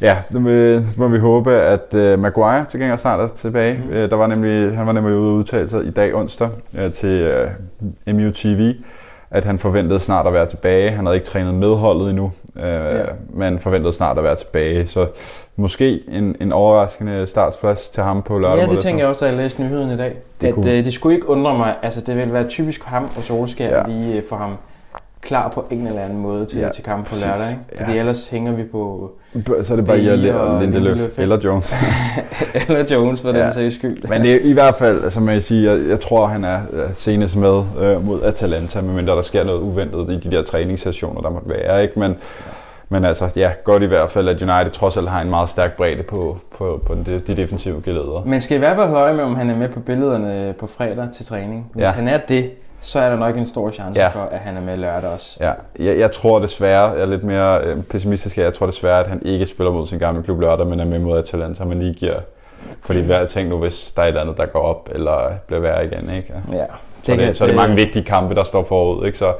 ja, 0.00 0.18
nu 0.30 0.40
må 0.96 1.08
vi 1.08 1.18
håbe, 1.18 1.52
at 1.52 1.94
øh, 1.94 2.18
Maguire 2.18 2.64
til 2.64 2.80
gengæld 2.80 2.98
snart 2.98 3.20
er 3.20 3.28
tilbage. 3.28 3.82
Mm. 3.84 3.90
Øh, 3.92 4.10
der 4.10 4.16
var 4.16 4.26
nemlig, 4.26 4.76
han 4.76 4.86
var 4.86 4.92
nemlig 4.92 5.16
ude 5.16 5.30
og 5.30 5.36
udtale 5.36 5.68
sig 5.68 5.84
i 5.84 5.90
dag 5.90 6.14
onsdag 6.14 6.48
øh, 6.78 6.92
til 6.92 7.22
øh, 8.06 8.14
MUTV, 8.16 8.72
at 9.34 9.44
han 9.44 9.58
forventede 9.58 10.00
snart 10.00 10.26
at 10.26 10.32
være 10.32 10.46
tilbage. 10.46 10.90
Han 10.90 11.06
havde 11.06 11.16
ikke 11.16 11.26
trænet 11.26 11.54
med 11.54 11.74
holdet 11.74 12.10
endnu, 12.10 12.32
øh, 12.56 12.64
ja. 12.64 13.02
men 13.30 13.58
forventede 13.58 13.92
snart 13.92 14.18
at 14.18 14.24
være 14.24 14.36
tilbage. 14.36 14.86
Så 14.86 15.06
måske 15.56 16.00
en, 16.08 16.36
en 16.40 16.52
overraskende 16.52 17.26
startsplads 17.26 17.88
til 17.88 18.02
ham 18.02 18.22
på 18.22 18.38
lørdag. 18.38 18.66
Ja, 18.66 18.70
det 18.74 18.78
tænker 18.78 19.00
jeg 19.00 19.08
også, 19.08 19.24
da 19.24 19.30
jeg 19.30 19.38
læste 19.40 19.62
nyheden 19.62 19.90
i 19.90 19.96
dag. 19.96 20.12
Det 20.40 20.46
at 20.46 20.54
kunne- 20.54 20.70
øh, 20.72 20.84
det 20.84 20.92
skulle 20.92 21.14
ikke 21.14 21.28
undre 21.28 21.58
mig. 21.58 21.74
Altså, 21.82 22.00
det 22.00 22.16
ville 22.16 22.32
være 22.32 22.48
typisk 22.48 22.84
ham 22.84 23.04
og 23.04 23.22
Solskjaer 23.22 23.76
Ja. 23.78 23.82
lige 23.88 24.16
øh, 24.16 24.22
få 24.28 24.36
ham 24.36 24.56
klar 25.24 25.48
på 25.48 25.64
en 25.70 25.86
eller 25.86 26.00
anden 26.02 26.18
måde 26.18 26.46
til, 26.46 26.60
Ja, 26.60 26.68
til 26.68 26.84
kampen 26.84 27.04
på 27.04 27.14
lørdag. 27.26 27.50
Ikke? 27.50 27.62
Fordi 27.78 27.92
Ja. 27.92 27.98
ellers 27.98 28.28
hænger 28.28 28.52
vi 28.52 28.62
på 28.62 29.10
Så 29.62 29.72
er 29.72 29.76
det 29.76 29.86
bare 29.86 30.00
Ia 30.00 30.34
og 30.34 30.60
Lindeløf 30.60 30.84
Lindeløf, 30.96 31.18
eller 31.18 31.38
Jones. 31.44 31.74
eller 32.68 32.84
Jones 32.94 33.22
for 33.22 33.28
Ja. 33.36 33.44
den 33.44 33.52
sags 33.52 33.74
skyld. 33.74 34.08
Men 34.08 34.22
det 34.22 34.34
er 34.34 34.38
i 34.42 34.52
hvert 34.52 34.74
fald, 34.74 35.04
altså 35.04 35.20
man 35.20 35.34
kan 35.34 35.42
sige, 35.42 35.70
jeg, 35.72 35.88
jeg 35.88 36.00
tror, 36.00 36.26
han 36.26 36.44
er 36.44 36.60
øh, 36.72 36.82
senest 36.94 37.36
med 37.36 37.62
øh, 37.80 38.06
mod 38.06 38.22
Atalanta, 38.22 38.80
medmindre 38.80 39.16
der 39.16 39.22
sker 39.22 39.44
noget 39.44 39.60
uventet 39.60 40.10
i 40.10 40.28
de 40.28 40.36
der 40.36 40.42
træningssessioner, 40.44 41.20
der 41.20 41.30
måtte 41.30 41.48
være. 41.48 41.82
Ikke? 41.82 41.98
Men, 42.00 42.16
men 42.88 43.04
altså, 43.04 43.28
ja, 43.36 43.50
godt 43.64 43.82
i 43.82 43.86
hvert 43.86 44.10
fald, 44.10 44.28
at 44.28 44.42
United 44.42 44.70
trods 44.72 44.96
alt 44.96 45.08
har 45.08 45.20
en 45.20 45.30
meget 45.30 45.48
stærk 45.48 45.76
bredde 45.76 46.02
på, 46.02 46.38
på, 46.58 46.80
på 46.86 46.94
de, 47.06 47.18
de 47.18 47.36
defensive 47.36 47.82
geleder. 47.84 48.22
Man 48.26 48.40
skal 48.40 48.54
i 48.54 48.58
hvert 48.58 48.76
fald 48.76 48.88
holde 48.88 49.02
øje 49.02 49.14
med, 49.14 49.24
om 49.24 49.34
han 49.34 49.50
er 49.50 49.56
med 49.56 49.68
på 49.68 49.80
billederne 49.80 50.54
på 50.60 50.66
fredag 50.66 51.08
til 51.14 51.26
træning. 51.26 51.70
Hvis 51.72 51.82
ja. 51.82 51.90
han 51.90 52.08
er 52.08 52.18
det, 52.28 52.50
så 52.84 53.00
er 53.00 53.10
der 53.10 53.16
nok 53.16 53.36
en 53.36 53.46
stor 53.46 53.70
chance 53.70 54.00
Ja. 54.00 54.06
ja. 54.06 54.10
for, 54.12 54.28
at 54.30 54.38
han 54.38 54.56
er 54.56 54.60
med 54.60 54.76
lørdag 54.76 55.10
også. 55.10 55.36
Ja, 55.40 55.52
jeg, 55.78 55.98
jeg 55.98 56.12
tror 56.12 56.38
desværre, 56.38 56.90
jeg 56.90 57.00
er 57.00 57.06
lidt 57.06 57.24
mere 57.24 57.60
øh, 57.60 57.82
pessimistisk, 57.82 58.38
jeg 58.38 58.54
tror 58.54 58.66
desværre, 58.66 59.00
at 59.00 59.06
han 59.06 59.22
ikke 59.24 59.46
spiller 59.46 59.72
mod 59.72 59.86
sin 59.86 59.98
gamle 59.98 60.22
klub 60.22 60.40
lørdag, 60.40 60.66
men 60.66 60.80
er 60.80 60.84
med 60.84 60.98
mod 60.98 61.18
Atalanta, 61.18 61.64
man 61.64 61.78
lige 61.78 61.94
giver... 61.94 62.14
Fordi 62.82 63.00
hvad 63.00 63.26
tænk 63.26 63.48
nu, 63.48 63.58
hvis 63.58 63.92
der 63.96 64.02
er 64.02 64.06
et 64.06 64.08
eller 64.08 64.20
andet, 64.20 64.36
der 64.36 64.46
går 64.46 64.60
op, 64.60 64.88
eller 64.92 65.18
bliver 65.46 65.60
værre 65.60 65.84
igen, 65.84 66.10
ikke? 66.16 66.32
Ja. 66.52 66.64
Så, 67.04 67.12
det, 67.12 67.18
det, 67.18 67.36
så 67.36 67.44
er 67.44 67.46
det 67.48 67.56
mange 67.56 67.76
vigtige 67.76 68.04
kampe, 68.04 68.34
der 68.34 68.44
står 68.44 68.64
forud. 68.64 69.06
Ikke? 69.06 69.18
Så, 69.18 69.32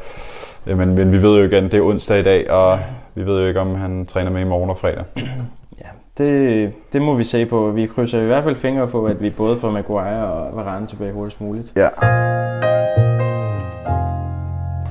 øh, 0.67 0.79
men, 0.79 0.95
men 0.95 1.13
vi 1.13 1.23
ved 1.23 1.37
jo 1.39 1.45
igen, 1.45 1.65
det 1.65 1.75
er 1.75 1.83
onsdag 1.83 2.19
i 2.19 2.23
dag, 2.23 2.51
og 2.51 2.79
vi 3.15 3.27
ved 3.27 3.41
jo 3.41 3.47
ikke, 3.47 3.61
om 3.61 3.75
han 3.75 4.07
træner 4.07 4.31
med 4.31 4.41
i 4.41 4.45
morgen 4.45 4.71
og 4.71 4.79
fredag. 4.79 5.05
Ja, 5.81 6.25
det, 6.25 6.73
det 6.93 7.03
må 7.03 7.15
vi 7.15 7.25
se 7.25 7.47
på. 7.47 7.71
Vi 7.71 7.87
krydser 7.87 8.21
i 8.21 8.27
hvert 8.27 8.45
fald 8.45 8.57
fingre 8.57 8.87
på, 8.89 9.05
at 9.05 9.23
vi 9.23 9.31
både 9.31 9.57
får 9.57 9.71
Maguire 9.71 10.27
og 10.33 10.57
Varane 10.57 10.87
tilbage 10.87 11.13
hurtigst 11.13 11.41
muligt. 11.41 11.73
Ja. 11.77 11.89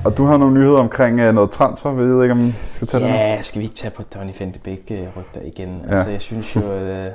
Og 0.04 0.16
du 0.16 0.24
har 0.24 0.36
nogle 0.36 0.54
nyheder 0.54 0.78
omkring 0.78 1.28
uh, 1.28 1.34
noget 1.34 1.50
transfer, 1.50 1.92
vi 1.92 2.02
ved 2.02 2.22
ikke, 2.22 2.32
om 2.32 2.46
vi 2.46 2.54
skal 2.70 2.86
tage 2.86 3.04
det 3.04 3.10
nu? 3.10 3.16
Ja, 3.16 3.42
skal 3.42 3.58
vi 3.58 3.64
ikke 3.64 3.76
tage 3.76 3.90
på 3.90 4.02
Donny 4.14 4.32
van 4.40 4.50
de 4.50 4.58
Beek 4.58 4.80
øh, 4.90 4.98
rygter 5.16 5.40
igen? 5.44 5.82
Ja. 5.88 5.96
Altså, 5.96 6.10
jeg 6.10 6.20
synes 6.20 6.56
jo, 6.56 6.72
øh, 6.72 7.10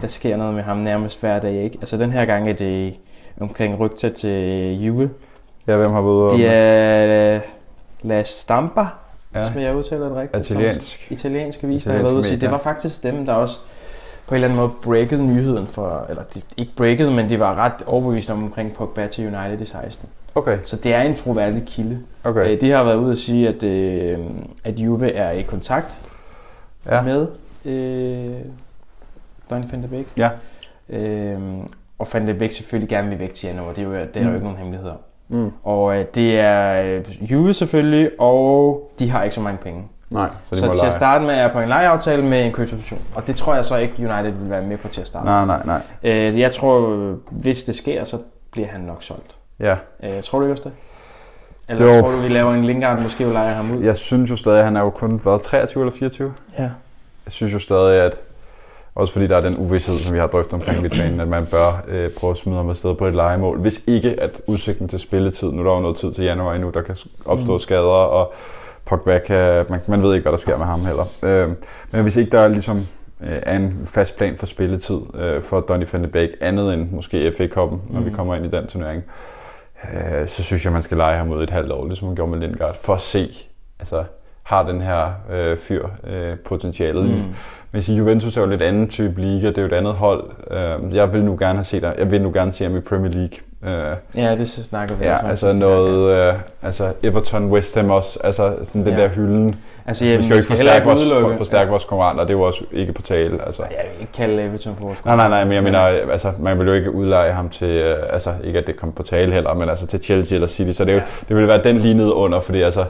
der 0.00 0.08
sker 0.08 0.36
noget 0.36 0.54
med 0.54 0.62
ham 0.62 0.76
nærmest 0.76 1.20
hver 1.20 1.40
dag, 1.40 1.64
ikke? 1.64 1.78
Altså, 1.80 1.96
den 1.96 2.10
her 2.10 2.24
gang 2.24 2.48
er 2.48 2.52
det 2.52 2.94
omkring 3.40 3.80
rygter 3.80 4.08
til 4.08 4.72
Juve. 4.84 5.10
Ja, 5.66 5.76
hvem 5.76 5.90
har 5.90 6.02
været? 6.02 6.32
Det 6.32 6.46
er 6.46 7.34
øh, 7.34 7.40
La 8.02 8.22
Stampa, 8.22 8.80
ja. 9.34 9.40
ja. 9.40 9.52
som 9.52 9.60
jeg 9.60 9.76
udtaler 9.76 10.08
det 10.08 10.16
rigtigt. 10.16 10.46
som 10.46 10.60
italiensk. 10.60 11.12
italienske 11.12 11.66
vis, 11.66 11.84
der 11.84 11.92
har 11.92 12.02
været 12.02 12.12
ude 12.12 12.18
at 12.18 12.24
sige. 12.24 12.40
Det 12.40 12.50
var 12.50 12.58
faktisk 12.58 13.02
dem, 13.02 13.26
der 13.26 13.32
også 13.32 13.58
på 14.26 14.34
en 14.34 14.34
eller 14.34 14.48
anden 14.48 14.60
måde 14.60 14.70
breakede 14.82 15.26
nyheden 15.26 15.66
for, 15.66 16.06
eller 16.08 16.22
de, 16.22 16.40
ikke 16.56 16.72
breakede, 16.76 17.10
men 17.10 17.28
de 17.28 17.40
var 17.40 17.54
ret 17.54 17.82
overbeviste 17.86 18.30
om 18.30 18.42
omkring 18.44 18.74
Pogba 18.74 19.06
til 19.06 19.26
United 19.26 19.60
i 19.60 19.64
16. 19.64 20.08
Okay, 20.34 20.58
Så 20.62 20.76
det 20.76 20.94
er 20.94 21.00
en 21.00 21.14
troværdig 21.14 21.62
kilde. 21.66 21.98
okay. 22.24 22.40
Okay. 22.40 22.58
De 22.60 22.70
har 22.70 22.84
været 22.84 22.96
ude 22.96 23.12
at 23.12 23.18
sige, 23.18 23.48
at, 23.48 23.62
øh, 23.62 24.18
at 24.64 24.78
Juve 24.78 25.12
er 25.12 25.30
i 25.30 25.42
kontakt 25.42 25.98
Ja. 26.86 27.02
med 27.02 27.26
øh, 27.64 28.36
Donny 29.50 29.64
van 29.70 29.82
de 29.82 29.88
Beek. 29.88 30.06
Ja. 30.16 30.30
Øh, 30.88 31.38
og 31.98 32.06
van 32.12 32.26
de 32.28 32.34
Beek 32.34 32.52
selvfølgelig 32.52 32.88
gerne 32.88 33.08
vil 33.08 33.18
væk 33.18 33.34
til 33.34 33.46
januar. 33.46 33.72
Det 33.72 33.78
er, 33.84 33.88
jo, 33.88 33.92
det 33.94 34.16
er 34.16 34.20
Mm. 34.20 34.26
jo 34.28 34.32
ikke 34.34 34.44
nogen 34.44 34.58
hemmelighed 34.58 34.90
om. 34.90 34.96
Mm. 35.28 35.50
Og 35.62 35.96
øh, 35.98 36.04
det 36.14 36.40
er 36.40 36.82
øh, 36.82 37.32
Juve 37.32 37.52
selvfølgelig, 37.54 38.10
og 38.20 38.90
de 38.98 39.10
har 39.10 39.22
ikke 39.22 39.34
så 39.34 39.40
mange 39.40 39.58
penge. 39.58 39.82
Nej, 40.10 40.28
så 40.44 40.54
de 40.54 40.60
Så, 40.60 40.66
til 40.66 40.76
lege. 40.76 40.86
at 40.86 40.92
starte 40.94 41.24
med 41.24 41.34
er 41.34 41.38
jeg 41.40 41.50
på 41.52 41.60
en 41.60 41.68
lejeaftale 41.68 42.24
med 42.24 42.46
en 42.46 42.52
købsoption. 42.52 43.00
Og 43.14 43.26
det 43.26 43.36
tror 43.36 43.54
jeg 43.54 43.64
så 43.64 43.76
ikke, 43.76 43.94
United 43.98 44.30
vil 44.40 44.50
være 44.50 44.62
med 44.62 44.76
på 44.76 44.88
til 44.88 45.00
at 45.00 45.06
starte. 45.06 45.24
Nej, 45.26 45.44
nej, 45.44 45.62
nej. 45.66 45.80
Øh, 46.02 46.40
jeg 46.40 46.52
tror, 46.52 46.90
øh, 46.96 47.16
hvis 47.30 47.62
det 47.64 47.74
sker, 47.76 48.04
så 48.04 48.18
bliver 48.50 48.68
han 48.68 48.80
nok 48.80 49.02
solgt. 49.02 49.36
Ja. 49.60 49.76
Øh, 50.04 50.22
tror 50.22 50.38
du 50.38 50.44
ikke 50.44 50.52
også 50.52 50.62
det? 50.64 50.72
Eller 51.68 51.86
Jo. 51.96 52.00
tror 52.02 52.10
du, 52.10 52.16
vi 52.16 52.28
laver 52.28 52.54
en 52.54 52.64
Lingard, 52.64 53.02
måske 53.02 53.24
vil 53.24 53.32
lege 53.32 53.54
ham 53.54 53.76
ud? 53.76 53.82
Jeg 53.82 53.96
synes 53.96 54.30
jo 54.30 54.36
stadig, 54.36 54.58
at 54.58 54.64
han 54.64 54.76
er 54.76 54.80
jo 54.80 54.90
kun 54.90 55.20
været 55.24 55.42
23 55.42 55.82
eller 55.82 55.92
24. 55.92 56.32
ja. 56.58 56.62
Jeg 57.26 57.32
synes 57.32 57.52
jo 57.54 57.58
stadig, 57.58 58.00
at 58.02 58.16
også 58.94 59.12
fordi 59.12 59.26
der 59.26 59.36
er 59.36 59.40
den 59.40 59.56
uvidshed, 59.58 59.98
som 59.98 60.14
vi 60.14 60.18
har 60.20 60.26
drøftet 60.26 60.54
omkring 60.54 60.82
midtbanen, 60.82 61.20
at 61.20 61.28
man 61.28 61.46
bør 61.46 61.84
øh, 61.88 62.10
prøve 62.10 62.30
at 62.30 62.36
smide 62.36 62.56
ham 62.56 62.70
afsted 62.70 62.94
på 62.94 63.06
et 63.06 63.14
legemål. 63.14 63.58
Hvis 63.60 63.82
ikke, 63.86 64.20
at 64.20 64.42
udsigten 64.46 64.88
til 64.88 65.00
spilletid, 65.00 65.52
nu 65.52 65.60
er 65.60 65.64
der 65.66 65.74
jo 65.74 65.80
noget 65.80 65.96
tid 65.96 66.12
til 66.14 66.24
januar 66.24 66.54
endnu, 66.54 66.70
der 66.70 66.82
kan 66.82 66.96
opstå 67.24 67.52
Mm. 67.52 67.58
skader, 67.58 67.80
og 67.88 68.32
Pogba 68.84 69.18
kan, 69.18 69.64
man, 69.68 69.80
man 69.88 70.02
ved 70.02 70.14
ikke, 70.14 70.22
hvad 70.22 70.32
der 70.32 70.38
sker 70.38 70.58
med 70.58 70.66
ham 70.66 70.80
heller. 70.86 71.04
Øh, 71.22 71.48
men 71.90 72.02
hvis 72.02 72.16
ikke 72.16 72.30
der 72.30 72.40
er 72.40 72.48
ligesom 72.48 72.76
øh, 73.20 73.38
er 73.42 73.56
en 73.56 73.82
fast 73.86 74.16
plan 74.16 74.36
for 74.36 74.46
spilletid 74.46 75.00
øh, 75.14 75.42
for 75.42 75.60
Donny 75.60 75.86
van 75.92 76.02
de 76.02 76.08
Beek, 76.08 76.30
andet 76.40 76.74
end 76.74 76.90
måske 76.90 77.32
FA-koppen, 77.36 77.82
når 77.90 78.00
Mm. 78.00 78.06
vi 78.06 78.10
kommer 78.10 78.34
ind 78.34 78.44
i 78.46 78.50
den 78.50 78.66
turnering, 78.66 79.02
øh, 79.06 79.10
så 80.26 80.42
synes 80.42 80.64
jeg, 80.64 80.72
man 80.72 80.82
skal 80.82 80.96
lege 80.96 81.18
ham 81.18 81.30
ud 81.30 81.42
et 81.42 81.50
halvt 81.50 81.72
år, 81.72 81.86
ligesom 81.86 82.08
man 82.08 82.16
gjorde 82.16 82.30
med 82.30 82.38
Lindgaard, 82.38 82.76
for 82.76 82.94
at 82.94 83.00
se, 83.00 83.28
altså, 83.78 84.04
har 84.42 84.62
den 84.62 84.80
her 84.80 85.12
øh, 85.30 85.56
fyr 85.56 85.88
øh, 86.06 86.38
potentialet. 86.38 87.04
Mm. 87.04 87.80
Siger, 87.80 87.98
Juventus 87.98 88.36
er 88.36 88.40
jo 88.40 88.46
lidt 88.46 88.62
anden 88.62 88.88
type 88.88 89.20
liga, 89.20 89.48
det 89.48 89.58
er 89.58 89.62
jo 89.62 89.68
et 89.68 89.72
andet 89.72 89.94
hold. 89.94 90.30
Øh, 90.50 90.94
jeg 90.94 91.12
vil 91.12 91.24
nu 91.24 91.36
gerne 91.40 91.58
have 91.58 91.64
set 91.64 91.82
jeg 91.98 92.10
vil 92.10 92.22
nu 92.22 92.32
gerne 92.32 92.52
se 92.52 92.64
ham 92.64 92.76
i 92.76 92.80
Premier 92.80 93.12
League. 93.12 93.38
Øh, 93.66 93.96
Ja, 94.16 94.36
det 94.36 94.48
snakker 94.48 94.94
vi 94.94 95.04
ja, 95.04 95.12
også 95.14 95.24
om 95.24 95.30
altså 95.30 95.52
noget, 95.52 96.16
øh, 96.28 96.34
altså 96.62 96.92
Everton, 97.02 97.50
West 97.50 97.74
Ham 97.76 97.90
også, 97.90 98.18
altså 98.24 98.54
sådan 98.64 98.84
den 98.86 98.94
Ja. 98.94 99.02
der 99.02 99.08
hylden. 99.08 99.56
Altså, 99.86 100.04
vi 100.04 100.10
jamen, 100.10 100.22
skal 100.22 100.34
jo 100.34 100.36
ikke 100.38 100.48
forstærke 100.48 100.86
vores, 100.86 101.04
for, 101.20 101.34
forstærke 101.36 101.70
vores 101.70 101.84
konkurrenter, 101.84 102.24
det 102.24 102.30
er 102.30 102.34
jo 102.38 102.42
også 102.42 102.64
ikke 102.72 102.92
på 102.92 103.02
tale. 103.02 103.38
Altså. 103.46 103.62
Ja, 103.62 103.76
Jeg 103.76 103.90
vil 103.92 104.00
ikke 104.00 104.12
kalde 104.12 104.42
Everton 104.42 104.76
for 104.76 104.84
vores 104.84 105.04
Nej, 105.04 105.16
nej, 105.16 105.28
nej, 105.28 105.44
men 105.44 105.52
jeg 105.52 105.62
mener, 105.62 105.78
altså, 105.80 106.32
man 106.38 106.58
vil 106.58 106.66
jo 106.66 106.72
ikke 106.72 106.90
udleje 106.90 107.32
ham 107.32 107.48
til, 107.48 107.68
øh, 107.68 107.98
altså 108.10 108.30
ikke 108.44 108.58
at 108.58 108.66
det 108.66 108.76
kommer 108.76 108.94
på 108.94 109.02
tale 109.02 109.32
heller, 109.32 109.54
men 109.54 109.68
altså 109.68 109.86
til 109.86 110.02
Chelsea 110.02 110.34
eller 110.34 110.48
City, 110.48 110.72
så 110.72 110.84
det, 110.84 110.90
er 110.90 110.94
jo, 110.94 111.00
Ja. 111.00 111.06
det 111.28 111.36
ville 111.36 111.48
være 111.48 111.62
den 111.62 111.76
lige 111.78 111.94
nede 111.94 112.14
under, 112.14 112.40
fordi 112.40 112.62
altså, 112.62 112.84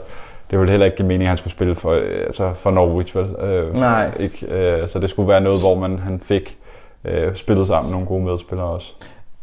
det 0.50 0.58
ville 0.58 0.70
heller 0.70 0.84
ikke 0.86 0.96
give 0.96 1.08
mening, 1.08 1.22
at 1.22 1.28
han 1.28 1.38
skulle 1.38 1.52
spille 1.52 1.74
for, 1.74 1.90
øh, 1.90 2.20
altså 2.26 2.50
for 2.54 2.70
Norwich, 2.70 3.16
vel? 3.16 3.24
Øh, 3.48 3.76
Nej. 3.76 4.10
Ikke, 4.20 4.46
øh, 4.50 4.88
så 4.88 4.98
det 4.98 5.10
skulle 5.10 5.28
være 5.28 5.40
noget, 5.40 5.60
hvor 5.60 5.74
man, 5.74 5.98
han 5.98 6.20
fik 6.24 6.56
øh, 7.04 7.34
spillet 7.34 7.66
sammen 7.66 7.90
med 7.90 7.92
nogle 7.94 8.06
gode 8.06 8.24
medspillere 8.24 8.66
også. 8.66 8.94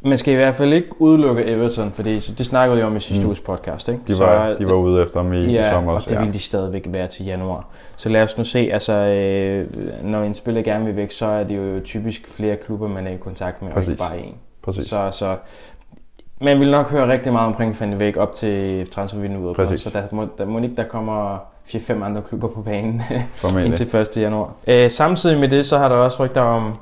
Man 0.04 0.18
skal 0.18 0.34
i 0.34 0.36
hvert 0.36 0.56
fald 0.56 0.74
ikke 0.74 1.02
udelukke 1.02 1.46
Everton, 1.46 1.92
fordi 1.92 2.20
så 2.20 2.34
det 2.34 2.46
snakkede 2.46 2.78
vi 2.78 2.84
om 2.84 2.96
i 2.96 3.00
sidste 3.00 3.24
mm. 3.24 3.28
uges 3.28 3.40
podcast. 3.40 3.90
Ikke? 3.90 4.02
De 4.08 4.12
var, 4.20 4.48
så, 4.48 4.56
de 4.60 4.68
var 4.68 4.74
ude 4.74 5.04
efter 5.04 5.22
dem 5.22 5.34
i, 5.34 5.52
ja, 5.52 5.70
sommer 5.70 5.94
og 5.94 6.02
det 6.02 6.12
ja. 6.12 6.24
vil 6.24 6.34
de 6.34 6.40
stadigvæk 6.40 6.86
være 6.90 7.08
til 7.08 7.26
januar. 7.26 7.68
Så 7.96 8.10
lad 8.10 8.24
os 8.24 8.38
nu 8.38 8.44
se, 8.44 8.70
altså 8.74 8.94
øh, 8.94 9.68
når 10.04 10.24
en 10.24 10.34
spiller 10.34 10.62
gerne 10.62 10.86
vil 10.86 10.96
væk, 10.96 11.12
så 11.12 11.26
er 11.26 11.44
det 11.44 11.58
jo 11.58 11.80
typisk 11.84 12.28
flere 12.28 12.56
klubber, 12.56 12.88
man 12.88 13.08
er 13.08 13.12
i 13.12 13.18
kontakt 13.18 13.62
med, 13.62 13.72
Præcis. 13.72 13.88
og 13.88 13.92
ikke 13.92 14.04
bare 14.04 14.32
én. 14.32 14.36
Præcis. 14.62 14.84
Så, 14.84 15.10
så 15.12 15.36
man 16.42 16.60
vil 16.60 16.72
nok 16.72 16.92
høre 16.92 17.12
rigtig 17.12 17.34
meget 17.34 17.48
omkring 17.48 17.78
Van 17.80 17.92
de 17.92 17.98
Beek 17.98 18.18
op 18.18 18.34
til 18.34 18.88
transfervinduet. 18.90 19.80
Så 19.80 19.90
der 19.94 20.04
må, 20.12 20.28
der 20.38 20.46
må 20.46 20.60
ikke 20.60 20.76
der 20.76 20.84
kommer 20.84 21.38
4-5 21.68 22.04
andre 22.04 22.22
klubber 22.22 22.48
på 22.48 22.62
banen 22.62 23.02
indtil 23.66 23.96
1. 23.96 24.18
januar. 24.18 24.54
Øh, 24.68 24.90
samtidig 24.90 25.40
med 25.40 25.48
det, 25.50 25.66
så 25.66 25.78
har 25.78 25.90
der 25.90 25.96
også 25.96 26.24
rygter 26.24 26.42
om 26.42 26.76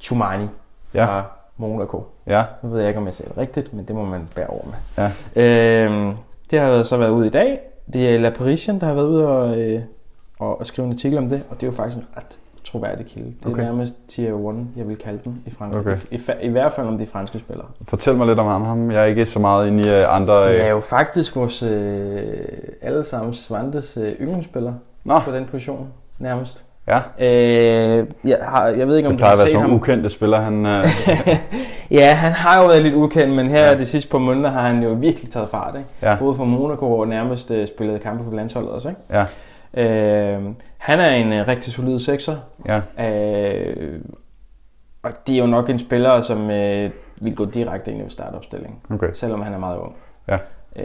Chumani 0.00 0.46
Ja. 0.94 1.04
fra 1.06 1.39
Monaco. 1.60 2.04
Ja, 2.26 2.44
Nu 2.62 2.68
ved 2.68 2.78
jeg 2.78 2.88
ikke, 2.88 3.00
om 3.00 3.06
jeg 3.06 3.14
siger 3.14 3.28
det 3.28 3.38
rigtigt, 3.38 3.74
men 3.74 3.84
det 3.84 3.96
må 3.96 4.04
man 4.04 4.28
bære 4.34 4.46
over 4.46 4.64
med. 4.66 5.08
Ja. 5.36 5.84
Øhm, 5.86 6.12
det 6.50 6.60
har 6.60 6.82
så 6.82 6.96
været 6.96 7.10
ude 7.10 7.26
i 7.26 7.30
dag. 7.30 7.60
Det 7.92 8.14
er 8.14 8.18
La 8.18 8.30
Parisian, 8.30 8.78
der 8.80 8.86
har 8.86 8.94
været 8.94 9.06
ude 9.06 9.28
og, 9.28 9.58
øh, 9.60 9.82
og, 10.38 10.60
og 10.60 10.66
skrive 10.66 10.86
en 10.86 10.92
artikel 10.92 11.18
om 11.18 11.28
det, 11.28 11.42
og 11.50 11.56
det 11.56 11.62
er 11.62 11.66
jo 11.66 11.72
faktisk 11.72 11.96
en 11.98 12.06
ret 12.16 12.38
troværdig 12.64 13.06
kilde. 13.06 13.26
Det 13.28 13.44
er 13.46 13.50
Okay. 13.50 13.62
nærmest 13.62 13.94
tier 14.08 14.50
1, 14.50 14.66
jeg 14.76 14.88
vil 14.88 14.96
kalde 14.96 15.20
den 15.24 15.42
i 15.46 15.50
Frankrig. 15.50 15.80
Okay. 15.80 15.96
I, 16.10 16.14
i, 16.14 16.46
I 16.46 16.48
hvert 16.48 16.72
fald 16.72 16.86
om 16.86 16.98
de 16.98 17.06
franske 17.06 17.38
spillere. 17.38 17.66
fortæl 17.88 18.14
mig 18.16 18.26
lidt 18.26 18.38
om 18.38 18.46
ham. 18.46 18.62
ham. 18.64 18.90
Jeg 18.90 19.00
er 19.00 19.04
ikke 19.04 19.26
så 19.26 19.38
meget 19.38 19.68
inde 19.68 19.82
i 19.82 19.88
øh, 19.88 20.16
andre... 20.16 20.48
Det 20.48 20.60
er 20.60 20.64
Øh... 20.64 20.70
jo 20.70 20.80
faktisk 20.80 21.36
vores 21.36 21.62
øh, 21.62 22.38
allesammen 22.82 23.34
Svantes 23.34 23.96
øh, 23.96 24.12
yndlingsspiller 24.20 24.72
Nå, 25.04 25.18
på 25.18 25.32
den 25.32 25.46
position, 25.46 25.88
nærmest. 26.18 26.62
Ja. 26.90 26.98
Øh, 27.98 28.06
jeg, 28.24 28.38
har, 28.42 28.66
jeg 28.66 28.88
ved 28.88 28.96
ikke, 28.96 29.08
om 29.08 29.12
Det 29.14 29.20
du 29.20 29.24
har 29.24 29.30
plejer 29.30 29.32
at 29.32 29.38
være 29.38 29.46
set 29.46 29.50
sådan 29.52 29.60
ham. 29.60 29.70
nogle 29.70 29.82
ukendte 29.82 30.10
spillere. 30.10 30.42
Han, 30.42 30.66
øh... 30.66 30.84
ja, 32.00 32.12
han 32.14 32.32
har 32.32 32.60
jo 32.60 32.66
været 32.66 32.82
lidt 32.82 32.94
ukendt, 32.94 33.34
men 33.34 33.48
her 33.50 33.64
Ja. 33.66 33.74
de 33.78 33.86
sidste 33.86 34.10
par 34.10 34.18
måneder 34.18 34.50
har 34.50 34.60
han 34.68 34.82
jo 34.82 34.88
virkelig 34.88 35.30
taget 35.30 35.48
fart. 35.50 35.74
Ikke? 35.76 35.88
Ja. 36.02 36.16
Både 36.18 36.34
for 36.34 36.44
Monaco 36.44 36.98
og 36.98 37.08
nærmest 37.08 37.50
øh, 37.50 37.66
spillet 37.66 38.00
kampe 38.00 38.24
på 38.24 38.30
landsholdet 38.36 38.70
også. 38.70 38.88
Ikke? 38.88 39.00
ja, 39.10 39.24
Øh, 39.74 40.42
han 40.78 41.00
er 41.00 41.10
en 41.10 41.32
øh, 41.32 41.48
rigtig 41.48 41.72
solid 41.72 41.98
sekser. 41.98 42.36
ja, 42.66 42.80
Øh, 43.06 44.00
og 45.02 45.10
det 45.26 45.34
er 45.34 45.38
jo 45.38 45.46
nok 45.46 45.70
en 45.70 45.78
spiller, 45.78 46.20
som 46.20 46.50
øh, 46.50 46.90
vil 47.20 47.36
gå 47.36 47.44
direkte 47.44 47.90
ind 47.90 48.00
i 48.00 48.04
en 48.04 48.10
startopstilling, 48.10 48.80
okay. 48.94 49.06
selvom 49.12 49.42
han 49.42 49.52
er 49.54 49.58
meget 49.58 49.78
ung. 49.78 49.96
Ja. 50.28 50.38
Øh, 50.76 50.84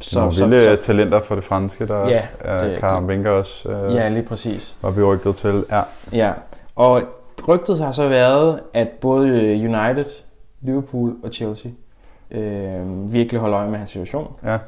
Så, 0.00 0.20
nogle 0.20 0.56
vilde 0.56 0.76
talenter 0.76 1.20
for 1.20 1.34
det 1.34 1.44
franske, 1.44 1.86
der 1.86 2.08
Ja, 2.08 2.22
er 2.40 2.64
det- 2.68 2.78
Karim 2.80 3.06
Winker 3.06 3.30
også 3.30 3.68
øh, 3.70 3.94
ja, 3.94 4.08
lige 4.08 4.22
præcis. 4.22 4.76
var 4.82 4.90
vi 4.90 5.02
rygtet 5.02 5.36
til. 5.36 5.64
Ja, 5.70 5.82
Ja, 6.12 6.32
og 6.76 7.02
rygtet 7.48 7.78
har 7.78 7.92
så 7.92 8.08
været, 8.08 8.60
at 8.74 8.88
både 9.00 9.28
United, 9.52 10.04
Liverpool 10.60 11.14
og 11.24 11.32
Chelsea 11.32 11.70
øh, 12.30 13.12
virkelig 13.12 13.40
holder 13.40 13.58
øje 13.58 13.70
med 13.70 13.78
hans 13.78 13.90
situation. 13.90 14.32
ja, 14.44 14.58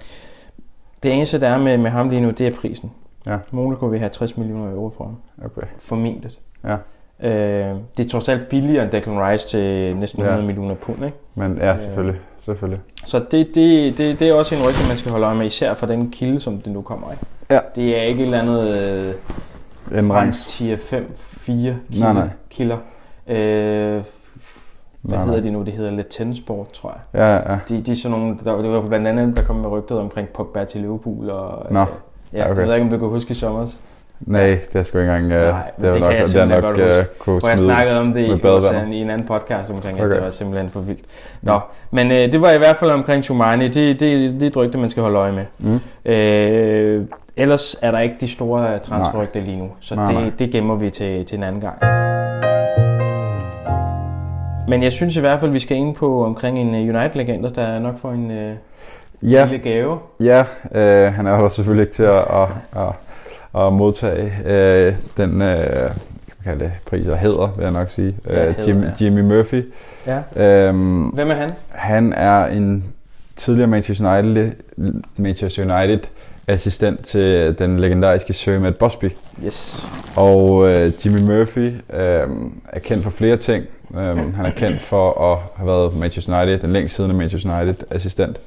Det 1.02 1.12
eneste, 1.12 1.40
der 1.40 1.48
er 1.48 1.58
med, 1.58 1.78
med 1.78 1.90
ham 1.90 2.08
lige 2.10 2.20
nu, 2.20 2.30
det 2.30 2.46
er 2.46 2.52
prisen. 2.60 2.92
Ja. 3.26 3.38
Monaco 3.50 3.86
vil 3.86 3.98
have 3.98 4.08
60 4.08 4.36
millioner 4.36 4.72
euro 4.72 4.92
for 4.96 5.04
ham. 5.04 5.16
okay. 5.44 5.66
Formentlig. 5.78 6.30
Ja. 6.64 6.76
Øh, 7.28 7.76
det 7.96 8.06
er 8.06 8.10
trods 8.10 8.28
alt 8.28 8.48
billigere 8.48 8.82
end 8.82 8.90
Declan 8.92 9.28
Rice 9.28 9.48
til 9.48 9.96
næsten 9.96 10.20
Ja. 10.22 10.26
100 10.28 10.46
millioner 10.46 10.74
pund, 10.74 11.04
ikke? 11.04 11.16
Men 11.34 11.56
ja, 11.58 11.76
selvfølgelig. 11.76 12.20
Selvfølgelig. 12.44 12.80
Så 13.04 13.18
det, 13.18 13.54
det, 13.54 13.98
det, 13.98 14.20
det 14.20 14.28
er 14.28 14.34
også 14.34 14.54
en 14.54 14.60
rygte, 14.62 14.88
man 14.88 14.96
skal 14.96 15.10
holde 15.10 15.26
øje 15.26 15.34
med, 15.36 15.46
især 15.46 15.74
for 15.74 15.86
den 15.86 16.10
kilde, 16.10 16.40
som 16.40 16.58
det 16.58 16.72
nu 16.72 16.82
kommer, 16.82 17.12
ikke? 17.12 17.24
Ja. 17.50 17.58
Det 17.76 17.98
er 17.98 18.02
ikke 18.02 18.22
et 18.22 18.24
eller 18.24 18.40
andet 18.40 19.14
øh, 19.90 20.04
fransk 20.06 20.46
tier 20.46 20.76
5, 20.76 21.12
4 21.16 21.76
kilder. 21.92 22.12
Nej, 22.12 22.12
nej. 22.12 22.28
kilder. 22.50 22.76
Øh, 23.28 24.02
hvad 25.04 25.18
Nej, 25.18 25.24
hedder 25.24 25.40
nej. 25.40 25.40
de 25.40 25.50
nu? 25.50 25.62
Det 25.62 25.72
hedder 25.72 25.90
lidt 25.90 26.06
tensport, 26.10 26.70
tror 26.70 26.90
jeg. 26.90 27.20
Ja, 27.20 27.52
ja. 27.52 27.58
De, 27.68 27.80
de 27.80 27.92
er 27.92 27.96
sådan 27.96 28.18
nogle, 28.18 28.36
der, 28.44 28.62
det 28.62 28.70
var 28.70 28.80
blandt 28.80 29.08
andet, 29.08 29.36
der 29.36 29.42
kom 29.42 29.56
med 29.56 29.68
rygtet 29.70 29.98
omkring 29.98 30.28
Pogba 30.28 30.64
til 30.64 30.80
Liverpool. 30.80 31.30
Og, 31.30 31.72
Nå. 31.72 31.80
Øh, 31.80 31.86
ja, 32.32 32.44
okay. 32.44 32.48
det 32.50 32.56
ved 32.56 32.64
jeg 32.64 32.74
ikke, 32.74 32.84
om 32.84 32.90
du 32.90 32.98
kan 32.98 33.08
huske 33.08 33.30
i 33.30 33.34
sommer. 33.34 33.66
Nej, 34.26 34.58
det 34.72 34.78
er 34.78 34.82
sgu 34.82 34.98
ikke 34.98 35.12
engang... 35.12 35.32
Øh, 35.32 35.48
Nej, 35.48 35.70
det, 35.80 35.94
det 35.94 36.00
nok, 36.00 36.10
kan 36.10 36.18
jeg 36.20 36.28
simpelthen 36.28 36.62
nok 36.62 36.76
godt 36.76 36.78
øh, 36.88 36.96
huske. 36.96 37.18
kunne 37.18 37.40
Hvor 37.40 37.48
jeg 37.48 37.58
snakkede 37.58 38.00
om 38.00 38.12
det 38.12 38.20
i, 38.28 38.36
badevandet. 38.38 38.94
i 38.94 39.00
en 39.00 39.10
anden 39.10 39.26
podcast 39.26 39.70
omkring, 39.70 39.98
at 39.98 40.04
Okay. 40.04 40.14
det 40.16 40.24
var 40.24 40.30
simpelthen 40.30 40.70
for 40.70 40.80
vildt. 40.80 41.04
Nå, 41.42 41.60
men 41.90 42.10
øh, 42.12 42.32
det 42.32 42.40
var 42.40 42.50
i 42.50 42.58
hvert 42.58 42.76
fald 42.76 42.90
omkring 42.90 43.24
Chumani. 43.24 43.68
Det, 43.68 44.00
det, 44.00 44.40
det 44.40 44.56
er 44.56 44.60
rygte, 44.60 44.78
man 44.78 44.88
skal 44.88 45.02
holde 45.02 45.18
øje 45.18 45.32
med. 45.32 45.44
Mm. 45.58 45.80
Øh, 46.12 47.04
ellers 47.36 47.76
er 47.82 47.90
der 47.90 47.98
ikke 48.00 48.14
de 48.20 48.28
store 48.28 48.78
transferrygter 48.78 49.40
lige 49.40 49.56
nu, 49.56 49.68
så 49.80 49.94
Nej, 49.94 50.12
nej. 50.12 50.22
det, 50.24 50.38
det 50.38 50.50
gemmer 50.50 50.74
vi 50.74 50.90
til, 50.90 51.24
til 51.24 51.38
en 51.38 51.42
anden 51.44 51.60
gang. 51.60 51.78
Men 54.68 54.82
jeg 54.82 54.92
synes 54.92 55.16
i 55.16 55.20
hvert 55.20 55.40
fald, 55.40 55.50
vi 55.50 55.58
skal 55.58 55.76
ind 55.76 55.94
på 55.94 56.24
omkring 56.24 56.58
en 56.58 56.74
øh, 56.74 56.94
United-legende, 56.96 57.50
der 57.54 57.78
nok 57.78 57.98
får 57.98 58.10
en 58.10 58.30
øh, 58.30 58.52
Ja, 59.22 59.44
lille 59.44 59.58
gave. 59.70 59.98
ja 60.20 60.44
øh, 60.74 61.12
han 61.12 61.26
er 61.26 61.30
jo 61.42 61.48
selvfølgelig 61.48 61.82
ikke 61.82 61.94
til 61.94 62.02
at, 62.02 62.18
at, 62.18 62.48
at, 62.76 62.82
at 63.58 63.72
modtage 63.72 64.32
øh, 64.46 64.94
den 65.16 65.42
øh, 65.42 65.56
kan 65.66 65.90
man 66.26 66.44
kalde 66.44 66.64
det, 66.64 66.72
pris 66.86 67.06
og 67.06 67.18
hæder, 67.18 67.52
vil 67.56 67.62
jeg 67.62 67.72
nok 67.72 67.88
sige. 67.90 68.16
Ja, 68.28 68.52
hæder, 68.52 68.66
Jim, 68.66 68.82
ja. 68.82 68.90
Jimmy 69.00 69.20
Murphy. 69.20 69.64
Ja. 70.06 70.66
Øhm, 70.66 71.02
Hvem 71.04 71.30
er 71.30 71.34
han? 71.34 71.50
Han 71.68 72.12
er 72.12 72.46
en 72.46 72.84
tidligere 73.36 73.68
Manchester 73.68 74.18
United, 74.18 74.52
Manchester 75.16 75.62
United 75.62 76.00
assistent 76.48 77.04
til 77.06 77.58
den 77.58 77.80
legendariske 77.80 78.32
Sir 78.32 78.58
Matt 78.58 78.78
Busby. 78.78 79.10
Yes. 79.44 79.88
Og 80.16 80.68
øh, 80.68 80.92
Jimmy 81.04 81.20
Murphy 81.20 81.68
øh, 81.92 82.28
er 82.72 82.78
kendt 82.82 83.04
for 83.04 83.10
flere 83.10 83.36
ting. 83.36 83.64
Øh, 83.96 84.34
han 84.36 84.46
er 84.46 84.50
kendt 84.50 84.82
for 84.82 85.32
at 85.32 85.38
have 85.56 85.66
været 85.66 85.96
Manchester 85.96 86.40
United, 86.42 86.58
den 86.58 86.70
længst 86.70 86.94
siddende 86.94 87.16
Manchester 87.16 87.60
United 87.60 87.86
assistent. 87.90 88.40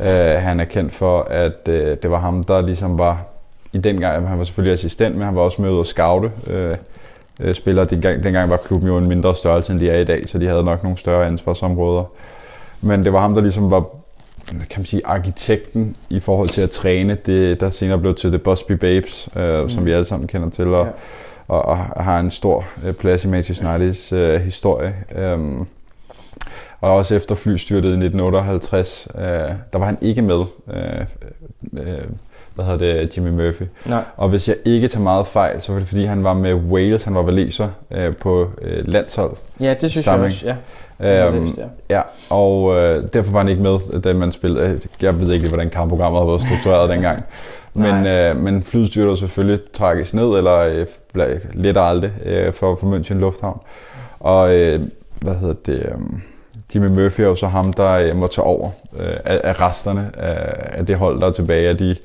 Øh, 0.00 0.06
han 0.42 0.60
er 0.60 0.64
kendt 0.64 0.94
for, 0.94 1.22
at 1.22 1.68
øh, 1.68 1.96
det 2.02 2.10
var 2.10 2.18
ham, 2.18 2.44
der 2.44 2.60
ligesom 2.60 2.98
var 2.98 3.24
i 3.72 3.78
den 3.78 4.00
gang, 4.00 4.28
han 4.28 4.38
var 4.38 4.44
selvfølgelig 4.44 4.72
assistent, 4.74 5.16
men 5.16 5.24
han 5.24 5.34
var 5.34 5.40
også 5.40 5.62
med 5.62 5.70
ud 5.70 5.78
og 5.78 5.86
scoute 5.86 6.30
øh, 6.46 6.76
øh, 7.40 7.54
spillere. 7.54 7.84
Dengang, 7.84 8.24
dengang 8.24 8.50
var 8.50 8.56
klubben 8.56 8.88
jo 8.88 8.96
en 8.96 9.08
mindre 9.08 9.36
størrelse, 9.36 9.72
end 9.72 9.80
de 9.80 9.90
er 9.90 9.98
i 9.98 10.04
dag, 10.04 10.28
så 10.28 10.38
de 10.38 10.46
havde 10.46 10.64
nok 10.64 10.82
nogle 10.82 10.98
større 10.98 11.26
ansvarsområder. 11.26 12.04
Men 12.80 13.04
det 13.04 13.12
var 13.12 13.20
ham, 13.20 13.34
der 13.34 13.40
ligesom 13.40 13.70
var 13.70 13.86
kan 14.46 14.80
man 14.80 14.84
sige, 14.84 15.02
arkitekten 15.04 15.96
i 16.10 16.20
forhold 16.20 16.48
til 16.48 16.62
at 16.62 16.70
træne 16.70 17.14
det, 17.26 17.60
der 17.60 17.70
senere 17.70 17.98
blev 17.98 18.14
til 18.14 18.30
The 18.30 18.38
Busby 18.38 18.72
Babes, 18.72 19.28
øh, 19.36 19.62
mm. 19.62 19.68
som 19.68 19.86
vi 19.86 19.92
alle 19.92 20.04
sammen 20.06 20.28
kender 20.28 20.50
til, 20.50 20.66
og, 20.66 20.86
Ja. 20.86 20.90
og, 21.48 21.62
og 21.62 22.04
har 22.04 22.20
en 22.20 22.30
stor 22.30 22.64
øh, 22.84 22.92
plads 22.92 23.24
i 23.24 23.28
Manchester 23.28 23.74
Uniteds 23.74 24.12
øh, 24.12 24.40
historie. 24.40 24.94
Øhm, 25.16 25.66
og 26.80 26.92
også 26.92 27.14
efter 27.14 27.34
flystyrtet 27.34 27.88
i 27.88 28.04
1958, 28.04 29.08
øh, 29.14 29.22
der 29.72 29.78
var 29.78 29.86
han 29.86 29.98
ikke 30.00 30.22
med, 30.22 30.44
øh, 30.72 31.06
øh, 31.72 32.04
hvad 32.56 32.64
hedder 32.64 33.00
det, 33.00 33.16
Jimmy 33.16 33.28
Murphy. 33.30 33.62
Nej. 33.86 34.02
Og 34.16 34.28
hvis 34.28 34.48
jeg 34.48 34.56
ikke 34.64 34.88
tager 34.88 35.02
meget 35.02 35.26
fejl, 35.26 35.62
så 35.62 35.72
var 35.72 35.78
det 35.78 35.88
fordi, 35.88 36.04
han 36.04 36.24
var 36.24 36.34
med 36.34 36.54
Wales, 36.54 37.04
han 37.04 37.14
var 37.14 37.22
waleser 37.22 37.68
øh, 37.90 38.16
på 38.16 38.50
øh, 38.62 38.88
landshold. 38.88 39.32
Ja, 39.60 39.74
det 39.80 39.90
synes 39.90 40.04
Samling. 40.04 40.22
jeg 40.22 40.32
også, 40.32 40.46
ja. 40.46 40.54
Har 41.20 41.26
Øhm, 41.26 41.46
ja. 41.58 41.64
Ja, 41.96 42.02
og 42.30 42.76
øh, 42.76 43.04
derfor 43.12 43.32
var 43.32 43.38
han 43.38 43.48
ikke 43.48 43.62
med, 43.62 44.00
da 44.00 44.12
man 44.14 44.32
spillede. 44.32 44.68
øh, 44.68 44.80
Jeg 45.02 45.20
ved 45.20 45.32
ikke 45.32 45.48
hvordan 45.48 45.70
kampprogrammet 45.70 46.18
havde 46.20 46.28
været 46.28 46.42
struktureret 46.42 46.90
dengang. 46.94 47.24
Men, 47.74 48.06
øh, 48.06 48.36
men 48.36 48.62
flyet 48.62 48.86
styrte 48.86 49.16
selvfølgelig 49.16 49.60
tragisk 49.72 50.14
ned, 50.14 50.24
eller 50.36 50.58
øh, 50.58 50.86
let 51.54 51.76
aldrig, 51.78 52.12
øh, 52.24 52.52
for, 52.52 52.76
for 52.80 52.96
München 52.96 53.14
Lufthavn. 53.14 53.60
Og 54.20 54.54
øh, 54.56 54.80
hvad 55.20 55.34
hedder 55.34 55.54
det... 55.66 55.74
Øh, 55.74 55.92
Jimmy 56.74 56.86
Murphy 56.86 57.20
er 57.20 57.26
jo 57.26 57.34
så 57.34 57.46
ham, 57.46 57.72
der 57.72 57.92
øh, 57.92 58.16
må 58.16 58.26
tage 58.26 58.44
over 58.44 58.70
øh, 58.98 59.16
af, 59.24 59.40
af 59.44 59.60
resterne 59.60 60.10
af, 60.16 60.78
af 60.78 60.86
det 60.86 60.96
hold, 60.96 61.20
der 61.20 61.26
er 61.26 61.30
tilbage 61.32 61.68
af 61.68 61.76
de 61.78 61.96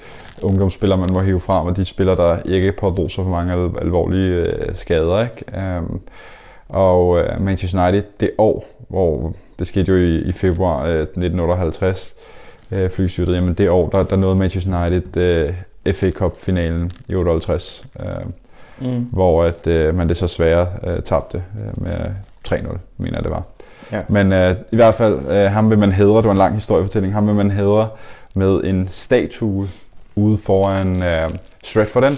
ungdomsspillere, 0.42 1.00
man 1.00 1.10
må 1.14 1.22
hive 1.22 1.40
frem, 1.40 1.68
og 1.68 1.78
de 1.78 1.86
spillere, 1.86 2.16
der 2.16 2.38
ikke 2.46 2.72
pådrog 2.72 3.12
sig 3.12 3.24
for 3.24 3.32
mange 3.32 3.54
al- 3.54 3.82
alvorlige 3.82 4.36
øh, 4.36 4.76
skader. 4.76 5.22
Ikke? 5.24 5.78
Um, 5.80 6.02
og 6.70 7.20
øh, 7.20 7.42
Manchester 7.42 7.88
United 7.88 8.04
det 8.20 8.32
år, 8.38 8.66
hvor 8.88 9.34
det 9.60 9.68
skete 9.68 9.92
jo 9.92 9.98
i, 9.98 10.16
i 10.22 10.32
februar 10.32 10.86
øh, 10.86 11.00
1958, 11.02 12.16
øh, 12.72 12.90
flystyrtet, 12.90 13.36
jamen 13.36 13.54
det 13.54 13.70
år, 13.70 13.90
der, 13.90 14.04
der 14.04 14.16
nåede 14.16 14.36
Manchester 14.36 14.86
United 14.86 15.18
øh, 15.86 15.94
FA 15.94 16.12
Cup-finalen 16.12 16.92
i 17.08 17.16
58, 17.16 17.86
øh, 18.00 18.06
Mm. 18.80 19.08
hvor 19.12 19.44
at, 19.44 19.68
øh, 19.68 19.96
man 19.98 20.10
det 20.10 20.18
så 20.18 20.28
svære 20.28 20.68
øh, 20.88 21.02
tabte 21.02 21.38
øh, 21.38 21.84
med 21.84 21.96
3-0, 22.48 22.78
mener 22.98 23.18
jeg 23.18 23.24
det 23.24 23.32
var. 23.32 23.44
Ja. 23.92 24.02
Men 24.08 24.34
øh, 24.34 24.56
i 24.72 24.76
hvert 24.76 24.96
fald, 24.96 25.20
øh, 25.30 25.52
ham 25.52 25.70
vil 25.70 25.80
man 25.80 25.92
hædre, 25.92 26.18
det 26.18 26.26
var 26.26 26.32
en 26.32 26.38
lang 26.38 26.56
historiefortælling, 26.56 27.14
ham 27.14 27.28
vil 27.28 27.36
man 27.36 27.52
hædre 27.52 27.90
med 28.36 28.64
en 28.64 28.88
statue 28.92 29.68
ude 30.16 30.38
foran 30.38 31.04
øh, 31.04 31.30
Stratford 31.64 32.04
End. 32.04 32.18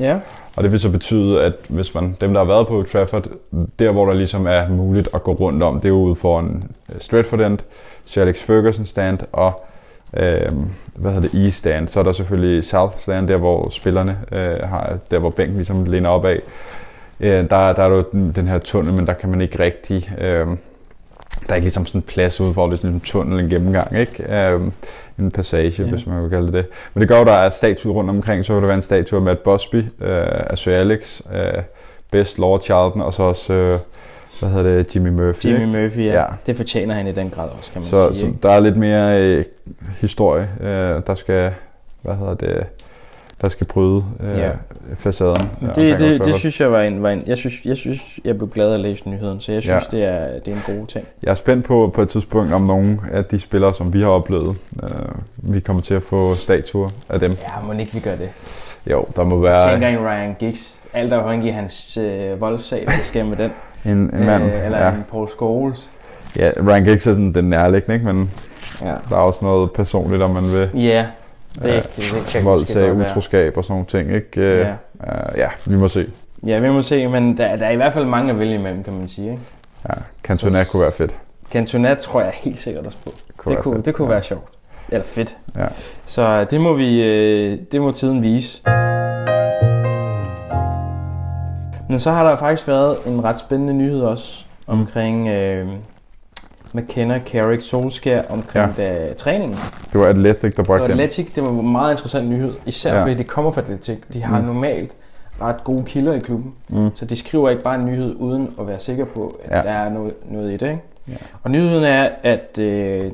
Ja. 0.00 0.18
Og 0.56 0.62
det 0.64 0.72
vil 0.72 0.80
så 0.80 0.90
betyde, 0.90 1.42
at 1.42 1.52
hvis 1.68 1.94
man, 1.94 2.16
dem 2.20 2.32
der 2.32 2.40
har 2.40 2.44
været 2.44 2.66
på 2.66 2.82
Trafford, 2.82 3.26
der 3.78 3.92
hvor 3.92 4.06
der 4.06 4.14
ligesom 4.14 4.46
er 4.46 4.68
muligt 4.68 5.08
at 5.14 5.22
gå 5.22 5.32
rundt 5.32 5.62
om, 5.62 5.80
det 5.80 5.88
er 5.88 5.92
ude 5.92 6.14
foran 6.14 6.64
øh, 6.94 7.00
Stratford 7.00 7.40
End, 7.40 7.58
Sir 8.04 8.22
Alex 8.22 8.42
Ferguson 8.42 8.84
stand 8.84 9.18
og 9.32 9.64
øh, 10.16 10.52
hvad 10.96 11.12
hedder 11.12 11.28
det, 11.28 11.44
East 11.44 11.58
stand. 11.58 11.88
Så 11.88 12.00
er 12.00 12.04
der 12.04 12.12
selvfølgelig 12.12 12.64
South 12.64 12.96
stand, 12.96 13.28
der 13.28 13.36
hvor 13.36 13.68
spillerne 13.68 14.18
øh, 14.32 14.68
har, 14.68 14.98
der 15.10 15.18
hvor 15.18 15.30
bænken 15.30 15.56
ligesom 15.56 15.84
læner 15.84 16.08
op 16.08 16.24
af. 16.24 16.40
Øh, 17.20 17.50
der, 17.50 17.72
der 17.72 17.82
er 17.82 17.88
jo 17.88 18.04
den, 18.12 18.32
den 18.32 18.48
her 18.48 18.58
tunnel, 18.58 18.94
men 18.94 19.06
der 19.06 19.12
kan 19.12 19.30
man 19.30 19.40
ikke 19.40 19.58
rigtig... 19.58 20.10
Øh, 20.18 20.46
der 21.46 21.52
er 21.52 21.54
ikke 21.54 21.64
ligesom 21.64 21.86
sådan 21.86 21.98
en 21.98 22.02
plads 22.02 22.40
ude 22.40 22.54
for, 22.54 22.66
det 22.66 22.78
sådan 22.78 22.94
en 22.94 23.00
tunnel, 23.00 23.40
en 23.40 23.48
gennemgang, 23.50 23.98
ikke? 23.98 24.36
Øh, 24.36 24.60
en 25.18 25.30
passage, 25.30 25.82
ja. 25.82 25.88
hvis 25.88 26.06
man 26.06 26.22
vil 26.22 26.30
kalde 26.30 26.52
det. 26.52 26.66
Men 26.94 27.00
det 27.00 27.08
gør 27.08 27.24
der 27.24 27.32
er 27.32 27.50
statuer 27.50 27.94
rundt 27.94 28.10
omkring, 28.10 28.44
så 28.44 28.52
vil 28.52 28.62
der 28.62 28.66
være 28.66 28.76
en 28.76 28.82
statue 28.82 29.18
af 29.18 29.22
Matt 29.22 29.42
Busby, 29.42 29.76
øh, 29.76 29.84
af 30.00 30.58
Sir 30.58 30.72
Alex, 30.72 31.20
øh, 31.34 31.62
Best 32.10 32.38
Lord 32.38 32.60
Charlton, 32.62 33.02
og 33.02 33.14
så 33.14 33.22
også, 33.22 33.52
øh, 33.52 33.78
hvad 34.40 34.50
hedder 34.50 34.76
det, 34.76 34.94
Jimmy 34.96 35.08
Murphy. 35.08 35.46
Jimmy 35.46 35.66
ikke? 35.66 35.82
Murphy, 35.82 35.98
ja. 35.98 36.12
Ja. 36.12 36.20
ja. 36.20 36.26
Det 36.46 36.56
fortjener 36.56 36.94
han 36.94 37.06
i 37.06 37.12
den 37.12 37.30
grad 37.30 37.48
også, 37.58 37.72
kan 37.72 37.80
man 37.82 37.88
Så, 37.88 38.12
sige. 38.12 38.20
så 38.20 38.26
ikke? 38.26 38.38
der 38.42 38.50
er 38.50 38.60
lidt 38.60 38.76
mere 38.76 39.20
øh, 39.20 39.44
historie, 40.00 40.48
øh, 40.60 41.02
der 41.06 41.14
skal, 41.14 41.52
hvad 42.02 42.14
hedder 42.14 42.34
det, 42.34 42.66
der 43.44 43.50
skal 43.50 43.66
bryde 43.66 44.04
øh, 44.20 44.38
Ja. 44.38 44.50
facaden. 44.96 45.50
Ja, 45.62 45.66
det, 45.66 45.98
det, 45.98 46.24
det 46.24 46.34
synes 46.34 46.60
jeg 46.60 46.72
var 46.72 46.80
en, 46.82 47.02
var 47.02 47.10
en 47.10 47.22
jeg, 47.26 47.36
synes, 47.38 47.64
jeg 47.64 47.76
synes, 47.76 48.20
jeg 48.24 48.36
blev 48.38 48.50
glad 48.50 48.74
at 48.74 48.80
læse 48.80 49.08
nyheden, 49.08 49.40
så 49.40 49.52
jeg 49.52 49.62
synes, 49.62 49.88
Ja. 49.92 49.96
det, 49.96 50.04
er, 50.04 50.38
det 50.44 50.48
er 50.52 50.56
en 50.72 50.78
god 50.78 50.86
ting. 50.86 51.06
Jeg 51.22 51.30
er 51.30 51.34
spændt 51.34 51.64
på 51.64 51.90
på 51.94 52.02
et 52.02 52.08
tidspunkt, 52.08 52.52
om 52.52 52.60
nogle 52.62 52.98
af 53.12 53.24
de 53.24 53.40
spillere, 53.40 53.74
som 53.74 53.92
vi 53.92 54.00
har 54.00 54.08
oplevet, 54.08 54.56
øh, 54.82 54.88
vi 55.36 55.60
kommer 55.60 55.82
til 55.82 55.94
at 55.94 56.02
få 56.02 56.34
statuer 56.34 56.88
af 57.08 57.20
dem. 57.20 57.30
Ja, 57.30 57.66
må 57.66 57.72
ikke 57.72 57.92
vi 57.94 58.00
gør 58.00 58.16
det. 58.16 58.28
Jo, 58.90 59.04
der 59.16 59.24
må 59.24 59.34
Jeg 59.46 59.52
være 59.52 59.70
tænker 59.72 59.88
en 59.88 59.98
Ryan 59.98 60.36
Giggs. 60.38 60.80
Alt 60.92 61.12
er 61.12 61.18
afhængig 61.20 61.48
af 61.48 61.54
hans 61.54 61.96
øh, 61.96 62.40
voldsag, 62.40 62.84
hvad 62.84 62.94
der 62.96 63.02
sker 63.04 63.24
med 63.24 63.36
den. 63.36 63.50
en, 63.84 63.90
en 63.92 64.26
mand. 64.26 64.44
Øh, 64.44 64.64
eller 64.64 64.78
ja. 64.78 64.90
en 64.92 65.04
Paul 65.10 65.28
Scholes. 65.28 65.90
ja, 66.36 66.50
Ryan 66.68 66.84
Giggs 66.84 67.06
er 67.06 67.10
sådan 67.10 67.32
den 67.34 67.44
nærliggende, 67.44 67.94
ikke? 67.94 68.06
men 68.06 68.30
Ja, 68.82 68.86
der 69.08 69.16
er 69.16 69.20
også 69.20 69.38
noget 69.44 69.72
personligt, 69.72 70.22
om 70.22 70.30
man 70.30 70.52
vil 70.52 70.82
ja 70.82 71.06
det, 71.54 71.64
Ja. 71.64 71.76
det, 71.76 71.84
det, 71.96 72.04
det 72.14 72.66
kan 72.66 72.98
være. 72.98 73.10
utroskab 73.10 73.56
og 73.56 73.64
sådan 73.64 73.72
nogle 73.74 73.86
ting. 73.86 74.14
Ikke? 74.16 74.40
Øh, 74.40 74.58
Ja. 74.58 74.68
øh, 75.06 75.38
ja, 75.38 75.48
vi 75.66 75.76
må 75.76 75.88
se. 75.88 76.06
ja, 76.46 76.58
vi 76.58 76.70
må 76.70 76.82
se, 76.82 77.06
men 77.08 77.36
der, 77.38 77.56
der 77.56 77.66
er 77.66 77.70
i 77.70 77.76
hvert 77.76 77.92
fald 77.92 78.04
mange 78.04 78.30
at 78.32 78.38
vælge 78.38 78.54
imellem, 78.54 78.84
kan 78.84 78.92
man 78.92 79.08
sige. 79.08 79.30
Ikke? 79.30 79.42
Ja, 79.88 79.94
Cantona 80.22 80.58
kunne 80.72 80.82
være 80.82 80.92
fedt. 80.92 81.16
Cantona 81.52 81.94
tror 81.94 82.20
jeg 82.20 82.32
helt 82.34 82.58
sikkert 82.58 82.86
også 82.86 82.98
på. 83.04 83.12
Kunne 83.36 83.54
Det 83.54 83.62
kunne, 83.62 83.74
fedt. 83.74 83.86
det 83.86 83.94
kunne 83.94 84.08
ja. 84.08 84.12
være 84.14 84.22
sjovt. 84.22 84.48
Eller 84.90 85.04
fedt. 85.04 85.36
Ja. 85.56 85.66
Så 86.06 86.44
det 86.44 86.60
må 86.60 86.72
vi, 86.74 87.02
øh, 87.02 87.58
det 87.72 87.80
må 87.80 87.92
tiden 87.92 88.22
vise. 88.22 88.62
Men 91.88 91.98
så 91.98 92.10
har 92.10 92.28
der 92.28 92.36
faktisk 92.36 92.68
været 92.68 92.96
en 93.06 93.24
ret 93.24 93.38
spændende 93.38 93.72
nyhed 93.74 94.00
også 94.00 94.44
omkring 94.66 95.28
øh, 95.28 95.68
McKenna, 96.74 97.20
Carrick, 97.26 97.62
Solskjaer 97.62 98.22
omkring 98.30 98.74
ja. 98.78 99.12
træningen. 99.12 99.58
Det 99.92 100.00
var 100.00 100.06
Athletic, 100.06 100.54
der 100.54 100.62
bragte 100.62 100.84
den. 100.84 100.92
Atletic, 100.92 101.34
det 101.34 101.42
var 101.42 101.48
en 101.50 101.72
meget 101.72 101.92
interessant 101.92 102.28
nyhed, 102.30 102.54
især 102.66 102.94
Ja. 102.94 103.02
fordi 103.02 103.14
det 103.14 103.26
kommer 103.26 103.50
fra 103.50 103.60
Atletic. 103.60 103.98
De 104.12 104.22
har 104.22 104.40
Mm. 104.40 104.46
normalt 104.46 104.92
ret 105.40 105.64
gode 105.64 105.84
kilder 105.84 106.12
i 106.14 106.18
klubben, 106.18 106.54
Mm. 106.68 106.90
så 106.94 107.04
de 107.04 107.16
skriver 107.16 107.50
ikke 107.50 107.62
bare 107.62 107.74
en 107.74 107.84
nyhed 107.84 108.14
uden 108.18 108.54
at 108.60 108.66
være 108.66 108.78
sikker 108.78 109.04
på, 109.04 109.40
at 109.44 109.50
Ja. 109.50 109.56
ja. 109.56 109.62
der 109.62 109.70
er 109.70 109.88
noget, 109.90 110.14
noget 110.30 110.50
i 110.52 110.56
det. 110.56 110.62
Ikke? 110.70 110.82
Ja. 111.08 111.14
Og 111.42 111.50
nyheden 111.50 111.84
er, 111.84 112.08
at 112.22 112.58
øh, 112.58 113.12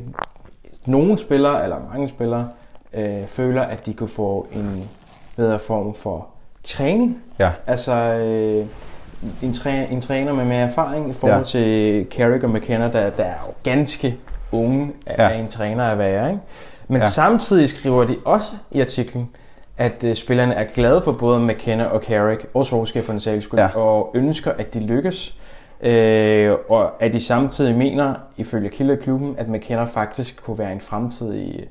nogle 0.87 1.19
spillere, 1.19 1.63
eller 1.63 1.77
mange 1.93 2.09
spillere, 2.09 2.49
øh, 2.95 3.27
føler, 3.27 3.63
at 3.63 3.87
de 3.87 3.93
kunne 3.95 4.09
få 4.09 4.47
en 4.53 4.89
bedre 5.37 5.59
form 5.59 5.95
for 5.95 6.27
træning. 6.65 7.23
Ja. 7.39 7.51
Altså 7.67 7.95
øh, 7.95 8.67
en, 9.43 9.53
træ, 9.53 9.85
en 9.91 10.01
træner 10.01 10.33
med 10.33 10.45
mere 10.45 10.59
erfaring 10.61 11.11
i 11.11 11.13
forhold 11.13 11.39
Ja. 11.39 11.45
til 11.45 12.07
Carrick 12.11 12.45
og 12.45 12.51
McKenna, 12.51 12.85
der, 12.89 13.11
der 13.11 13.25
er 13.25 13.35
jo 13.47 13.53
ganske 13.71 14.17
unge 14.53 14.93
af 15.07 15.31
Ja. 15.31 15.39
en 15.41 15.49
træner 15.49 15.85
at 15.85 15.99
være. 15.99 16.29
Ikke? 16.31 16.41
Men 16.89 17.01
Ja. 17.01 17.07
samtidig 17.09 17.69
skriver 17.69 18.05
de 18.05 18.17
også 18.25 18.53
i 18.71 18.81
artiklen, 18.81 19.29
at 19.79 20.05
øh, 20.05 20.15
spillerne 20.15 20.55
er 20.55 20.65
glade 20.65 21.01
for 21.03 21.13
både 21.13 21.41
McKenna 21.41 21.85
og 21.85 22.01
Carrick, 22.03 22.47
og 22.55 22.67
Solskjaer 22.67 23.05
for 23.05 23.13
den 23.13 23.21
sags 23.21 23.45
skyld, 23.45 23.61
Ja. 23.61 23.77
og 23.79 24.11
ønsker, 24.15 24.53
at 24.53 24.75
de 24.75 24.81
lykkes. 24.81 25.35
Øh, 25.83 26.55
og 26.69 27.03
at 27.03 27.13
de 27.13 27.21
samtidig 27.21 27.75
mener, 27.75 28.15
ifølge 28.37 28.69
kilder 28.69 28.95
i 28.95 28.99
klubben, 29.03 29.35
at 29.39 29.49
McKenna 29.49 29.85
faktisk 29.85 30.43
kunne 30.45 30.59
være 30.59 30.73
en 30.73 30.81
fremtidig 30.81 31.65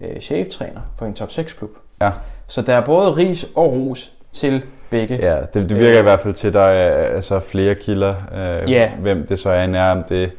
øh, 0.00 0.20
cheftræner 0.20 0.80
for 0.98 1.06
en 1.06 1.14
top 1.14 1.30
6 1.30 1.52
klub. 1.52 1.70
Ja. 2.00 2.10
Så 2.46 2.62
der 2.62 2.74
er 2.74 2.80
både 2.80 3.10
ris 3.16 3.46
og 3.54 3.72
ros 3.72 4.12
til 4.36 4.62
begge. 4.90 5.18
Ja, 5.22 5.36
det, 5.54 5.54
det 5.68 5.76
virker 5.76 5.98
i 5.98 6.02
hvert 6.02 6.20
fald 6.20 6.34
til, 6.34 6.48
at 6.48 6.54
der 6.54 6.60
er 6.60 6.90
altså, 7.14 7.40
flere 7.40 7.74
kilder. 7.74 8.14
Øh, 8.64 8.70
Ja. 8.72 8.90
Hvem 9.00 9.26
det 9.26 9.38
så 9.38 9.50
er, 9.50 9.90
om 9.92 10.02
det 10.08 10.30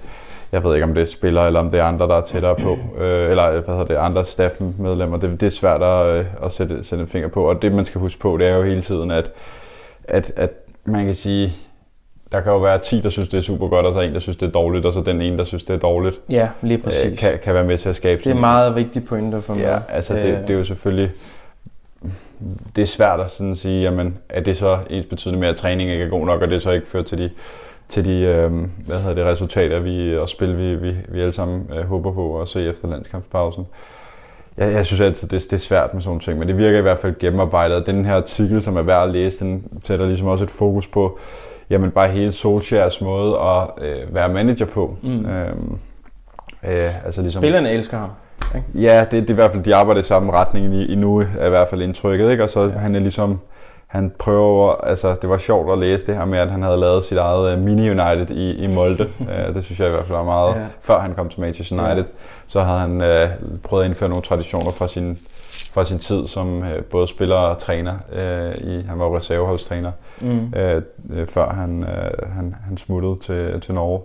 jeg 0.52 0.64
ved 0.64 0.74
ikke, 0.74 0.84
om 0.84 0.94
det 0.94 1.02
er 1.02 1.06
spillere, 1.06 1.48
eller 1.48 1.60
om 1.60 1.72
det 1.72 1.80
er 1.80 1.84
andre, 1.84 2.08
der 2.08 2.16
er 2.16 2.22
tættere 2.22 2.56
på. 2.56 2.78
Øh, 3.00 3.30
eller 3.30 3.52
hvad 3.52 3.62
hedder 3.76 3.86
det, 3.86 3.96
andre 3.96 4.26
staffmedlemmer. 4.26 5.18
Det, 5.18 5.42
det 5.42 5.48
er 5.48 5.52
svært 5.52 5.82
at, 5.82 6.06
øh, 6.20 6.26
at 6.46 6.52
sætte, 6.52 6.84
sætte 6.84 7.02
en 7.02 7.08
finger 7.08 7.28
på. 7.30 7.50
Og 7.50 7.62
det, 7.62 7.72
man 7.74 7.86
skal 7.86 8.02
huske 8.02 8.20
på, 8.22 8.38
det 8.38 8.48
er 8.48 8.56
jo 8.56 8.64
hele 8.64 8.82
tiden, 8.82 9.12
at, 9.12 9.32
at, 10.04 10.32
at 10.36 10.50
man 10.86 11.06
kan 11.06 11.16
sige, 11.16 11.54
der 12.32 12.40
kan 12.42 12.52
jo 12.52 12.58
være 12.58 12.78
10, 12.80 13.02
der 13.02 13.10
synes, 13.10 13.28
det 13.30 13.38
er 13.38 13.42
super 13.42 13.68
godt, 13.68 13.86
og 13.86 13.94
så 13.94 14.02
en, 14.02 14.14
der 14.14 14.20
synes, 14.20 14.38
det 14.38 14.48
er 14.48 14.52
dårligt, 14.52 14.86
og 14.86 14.94
så 14.94 15.02
den 15.02 15.22
ene, 15.22 15.38
der 15.38 15.44
synes, 15.44 15.64
det 15.64 15.74
er 15.74 15.80
dårligt, 15.80 16.16
Ja, 16.30 16.48
lige 16.62 16.78
præcis. 16.78 17.06
øh, 17.12 17.18
kan, 17.18 17.40
kan 17.44 17.54
være 17.54 17.64
med 17.64 17.78
til 17.78 17.90
at 17.90 17.96
skabe 17.96 18.18
det 18.20 18.26
er 18.26 18.30
sådan- 18.30 18.42
meget 18.42 18.76
vigtige 18.76 19.06
pointer 19.06 19.42
for 19.42 19.54
mig. 19.54 19.62
Ja, 19.64 19.78
altså 19.90 20.14
det, 20.14 20.24
Øh, 20.26 20.42
det 20.42 20.50
er 20.50 20.58
jo 20.58 20.64
selvfølgelig... 20.64 21.12
Det 22.76 22.82
er 22.82 22.86
svært 22.86 23.20
at 23.20 23.32
sådan 23.32 23.56
sige, 23.56 23.82
jamen, 23.82 24.18
er 24.30 24.42
det 24.42 24.58
så 24.58 24.80
ens 24.90 25.06
betydende 25.06 25.40
med, 25.40 25.48
at 25.48 25.56
træning 25.56 25.90
ikke 25.92 26.04
er 26.06 26.10
god 26.10 26.26
nok, 26.26 26.42
og 26.42 26.48
det 26.48 26.62
så 26.62 26.72
ikke 26.72 26.88
fører 26.88 27.04
til 27.04 27.18
de, 27.18 27.30
til 27.90 28.06
de 28.06 28.20
øh, 28.20 28.52
hvad 28.88 29.00
hedder 29.00 29.14
det, 29.14 29.26
resultater 29.26 29.80
vi, 29.80 30.18
og 30.18 30.30
spil, 30.30 30.58
vi, 30.58 30.76
vi, 30.76 30.96
vi 31.10 31.20
alle 31.22 31.32
sammen 31.32 31.70
øh, 31.78 31.88
håber 31.88 32.12
på 32.14 32.42
at 32.42 32.48
se 32.48 32.70
efter 32.70 32.88
landskampspausen. 32.88 33.68
Jeg, 34.58 34.74
jeg 34.74 34.86
synes 34.86 35.02
altid, 35.02 35.28
det, 35.28 35.44
det 35.44 35.54
er 35.54 35.58
svært 35.58 35.94
med 35.94 36.02
sådan 36.02 36.10
nogle 36.10 36.22
ting, 36.22 36.40
men 36.40 36.48
det 36.48 36.58
virker 36.58 36.80
i 36.80 36.82
hvert 36.82 37.00
fald 37.00 37.20
gennemarbejdet. 37.20 37.86
Den 37.86 38.06
her 38.06 38.16
artikel, 38.16 38.64
som 38.64 38.78
er 38.78 38.82
værd 38.82 39.04
at 39.04 39.10
læse, 39.10 39.40
den 39.40 39.64
sætter 39.84 40.06
ligesom 40.06 40.28
også 40.28 40.44
et 40.44 40.52
fokus 40.52 40.88
på, 40.88 41.20
jamen 41.70 41.92
bare 41.92 42.08
hele 42.08 42.32
Solskjaers 42.32 43.02
måde 43.02 43.40
at 43.40 43.70
øh, 43.82 44.16
være 44.16 44.30
manager 44.30 44.66
på. 44.66 44.98
Mm. 45.04 45.26
Øhm, 45.26 45.78
øh, 46.64 47.06
altså 47.06 47.22
ligesom, 47.22 47.42
Spillerne 47.42 47.72
elsker 47.72 47.98
ham. 47.98 48.10
Ja, 48.76 49.06
det, 49.12 49.12
det 49.12 49.30
er 49.30 49.34
i 49.34 49.36
hvert 49.36 49.52
fald, 49.52 49.64
de 49.64 49.76
arbejder 49.76 50.02
i 50.02 50.04
samme 50.04 50.32
retning 50.32 50.76
i, 50.76 50.86
i 50.86 50.96
nu, 50.96 51.20
er 51.40 51.46
i 51.46 51.50
hvert 51.50 51.70
fald 51.70 51.82
indtrykket, 51.82 52.32
ikke? 52.32 52.44
Og 52.44 52.50
så 52.50 52.62
ja. 52.62 52.70
han 52.70 52.96
er 52.96 53.00
ligesom, 53.00 53.40
han 53.88 54.12
prøver, 54.20 54.76
altså 54.76 55.16
det 55.22 55.30
var 55.30 55.38
sjovt 55.38 55.72
at 55.72 55.78
læse 55.78 56.08
det 56.08 56.16
her 56.16 56.26
med, 56.26 56.40
at 56.40 56.52
han 56.52 56.64
havde 56.64 56.78
lavet 56.78 57.04
sit 57.04 57.18
eget 57.18 57.58
uh, 57.58 57.64
mini-United 57.66 58.34
i, 58.34 58.52
i 58.64 58.68
Molde. 58.68 59.08
uh, 59.20 59.56
det 59.56 59.64
synes 59.64 59.80
jeg 59.80 59.88
i 59.88 59.92
hvert 59.92 60.06
fald 60.06 60.18
var 60.18 60.24
meget, 60.24 60.56
ja. 60.56 60.62
Før 60.82 61.00
han 61.00 61.14
kom 61.14 61.30
til 61.30 61.42
Manchester 61.42 61.76
United, 61.86 62.04
ja. 62.04 62.10
så 62.48 62.62
havde 62.62 62.80
han 62.80 63.02
uh, 63.02 63.30
prøvet 63.64 63.84
at 63.84 63.88
indføre 63.90 64.10
nogle 64.10 64.24
traditioner 64.24 64.72
fra 64.72 64.88
sin, 64.88 65.18
fra 65.74 65.86
sin 65.86 66.00
tid 66.00 66.28
som 66.28 66.58
uh, 66.58 66.66
både 66.92 67.08
spiller 67.08 67.36
og 67.36 67.58
træner. 67.60 67.94
Uh, 68.12 68.68
i, 68.68 68.86
han 68.90 69.00
var 69.00 69.18
reserveholdstræner, 69.18 69.92
Mm. 70.22 70.30
uh, 70.30 71.18
uh, 71.18 71.28
før 71.28 71.50
han, 71.50 71.80
uh, 71.80 72.30
han, 72.36 72.56
han 72.68 72.78
smuttede 72.78 73.16
til, 73.16 73.62
til 73.62 73.74
Norge. 73.74 74.00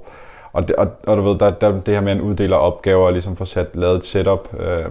Og, 0.53 0.69
det, 0.69 0.77
og, 0.77 0.89
og 1.07 1.17
du 1.17 1.23
ved, 1.23 1.39
der, 1.39 1.51
der, 1.51 1.81
det 1.81 1.95
her 1.95 2.01
med, 2.01 2.11
at 2.13 2.17
han 2.19 2.25
uddeler 2.27 2.57
opgaver 2.57 3.07
og 3.07 3.13
ligesom 3.13 3.37
får 3.37 3.45
sat, 3.45 3.67
lavet 3.75 3.97
et 3.97 4.05
setup 4.05 4.49
øh, 4.61 4.85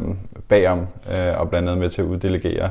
bagom, 0.47 0.87
øh, 1.11 1.39
og 1.39 1.49
blandt 1.49 1.69
andet 1.69 1.81
med 1.81 1.89
til 1.89 2.01
at 2.01 2.05
uddelegere 2.05 2.69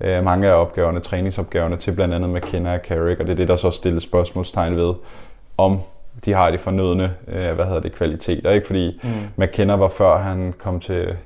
øh, 0.00 0.24
mange 0.24 0.48
af 0.48 0.52
opgaverne, 0.54 1.00
træningsopgaverne 1.00 1.76
til 1.76 1.92
blandt 1.92 2.14
andet 2.14 2.30
McKenna 2.30 2.74
og 2.74 2.80
Carrick, 2.88 3.20
og 3.20 3.26
det 3.26 3.32
er 3.32 3.36
det, 3.36 3.48
der 3.48 3.56
så 3.56 3.70
stilles 3.70 4.02
spørgsmålstegn 4.02 4.76
ved, 4.76 4.94
om 5.58 5.80
de 6.24 6.32
har 6.32 6.50
de 6.50 6.58
fornødne, 6.58 7.14
øh, 7.28 7.54
hvad 7.54 7.64
hedder 7.64 7.80
det, 7.80 7.92
kvaliteter, 7.92 8.50
ikke? 8.50 8.66
Fordi 8.66 9.00
Mm. 9.02 9.10
McKenna 9.36 9.76
var 9.76 9.88
før 9.88 10.18
han 10.18 10.54
kom 10.58 10.80
til 10.80 11.16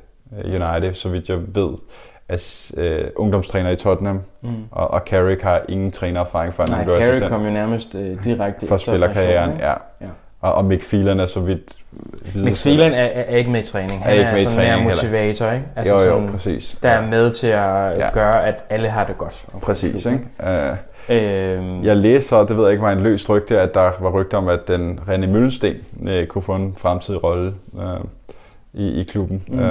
øh, 0.44 0.62
United, 0.62 0.94
så 0.94 1.08
vidt 1.08 1.28
jeg 1.28 1.38
ved, 1.54 1.68
as, 2.28 2.72
øh, 2.76 3.04
ungdomstræner 3.16 3.70
i 3.70 3.76
Tottenham, 3.76 4.20
Mm. 4.40 4.48
og, 4.70 4.90
og 4.90 5.00
Carrick 5.06 5.42
har 5.42 5.62
ingen 5.68 5.90
trænererfaring 5.92 6.54
før 6.54 6.66
Nej, 6.66 6.76
han 6.76 6.84
blev 6.84 6.94
Carrick 6.96 7.08
assistent 7.08 7.30
kom 7.32 7.44
jo 7.44 7.50
nærmest 7.50 7.94
øh, 7.94 8.24
direkte 8.24 8.66
for 8.66 8.76
spillerkarrieren. 8.76 9.52
Ja. 9.58 9.72
Ja. 10.00 10.06
Og, 10.46 10.54
og 10.54 10.64
Mick 10.64 10.88
Phelan 10.88 11.20
er 11.20 11.26
så 11.26 11.40
vidt 11.40 11.72
McPhelan 12.34 12.92
er, 12.92 12.96
er, 12.96 13.08
er 13.26 13.36
ikke 13.36 13.50
med 13.50 13.60
i 13.60 13.62
træning. 13.62 14.04
Han 14.04 14.12
Er 14.12 14.14
er, 14.14 14.18
ikke 14.18 14.32
med 14.32 14.40
sådan 14.40 14.78
mere 14.78 14.84
motivator, 14.84 15.50
ikke? 15.52 15.64
Altså 15.76 15.94
jo, 15.94 16.00
jo, 16.00 16.04
sådan, 16.04 16.28
præcis. 16.28 16.76
der 16.82 16.88
er 16.88 17.06
med 17.06 17.30
til 17.30 17.46
at 17.46 17.98
Ja. 17.98 18.10
gøre, 18.12 18.46
at 18.46 18.64
alle 18.70 18.88
har 18.88 19.04
det 19.04 19.18
godt. 19.18 19.44
Præcis, 19.62 20.06
ikke? 20.06 20.20
Uh, 20.40 20.76
Øhm, 21.08 21.84
jeg 21.84 21.96
læste 21.96 22.28
så, 22.28 22.44
det 22.44 22.56
ved 22.56 22.64
jeg 22.64 22.72
ikke 22.72 22.82
var 22.82 22.92
en 22.92 23.02
løs 23.02 23.28
rygte, 23.28 23.60
at 23.60 23.74
der 23.74 23.90
var 24.00 24.10
rygter 24.10 24.38
om, 24.38 24.48
at 24.48 24.68
den 24.68 25.00
René 25.08 25.26
Møllesten 25.26 25.76
uh, 25.96 26.24
kunne 26.28 26.42
få 26.42 26.54
en 26.54 26.74
fremtidig 26.76 27.24
rolle 27.24 27.54
uh, 27.72 27.82
i, 28.72 29.00
i 29.00 29.02
klubben. 29.02 29.42
Mm. 29.48 29.58
Uh, 29.58 29.64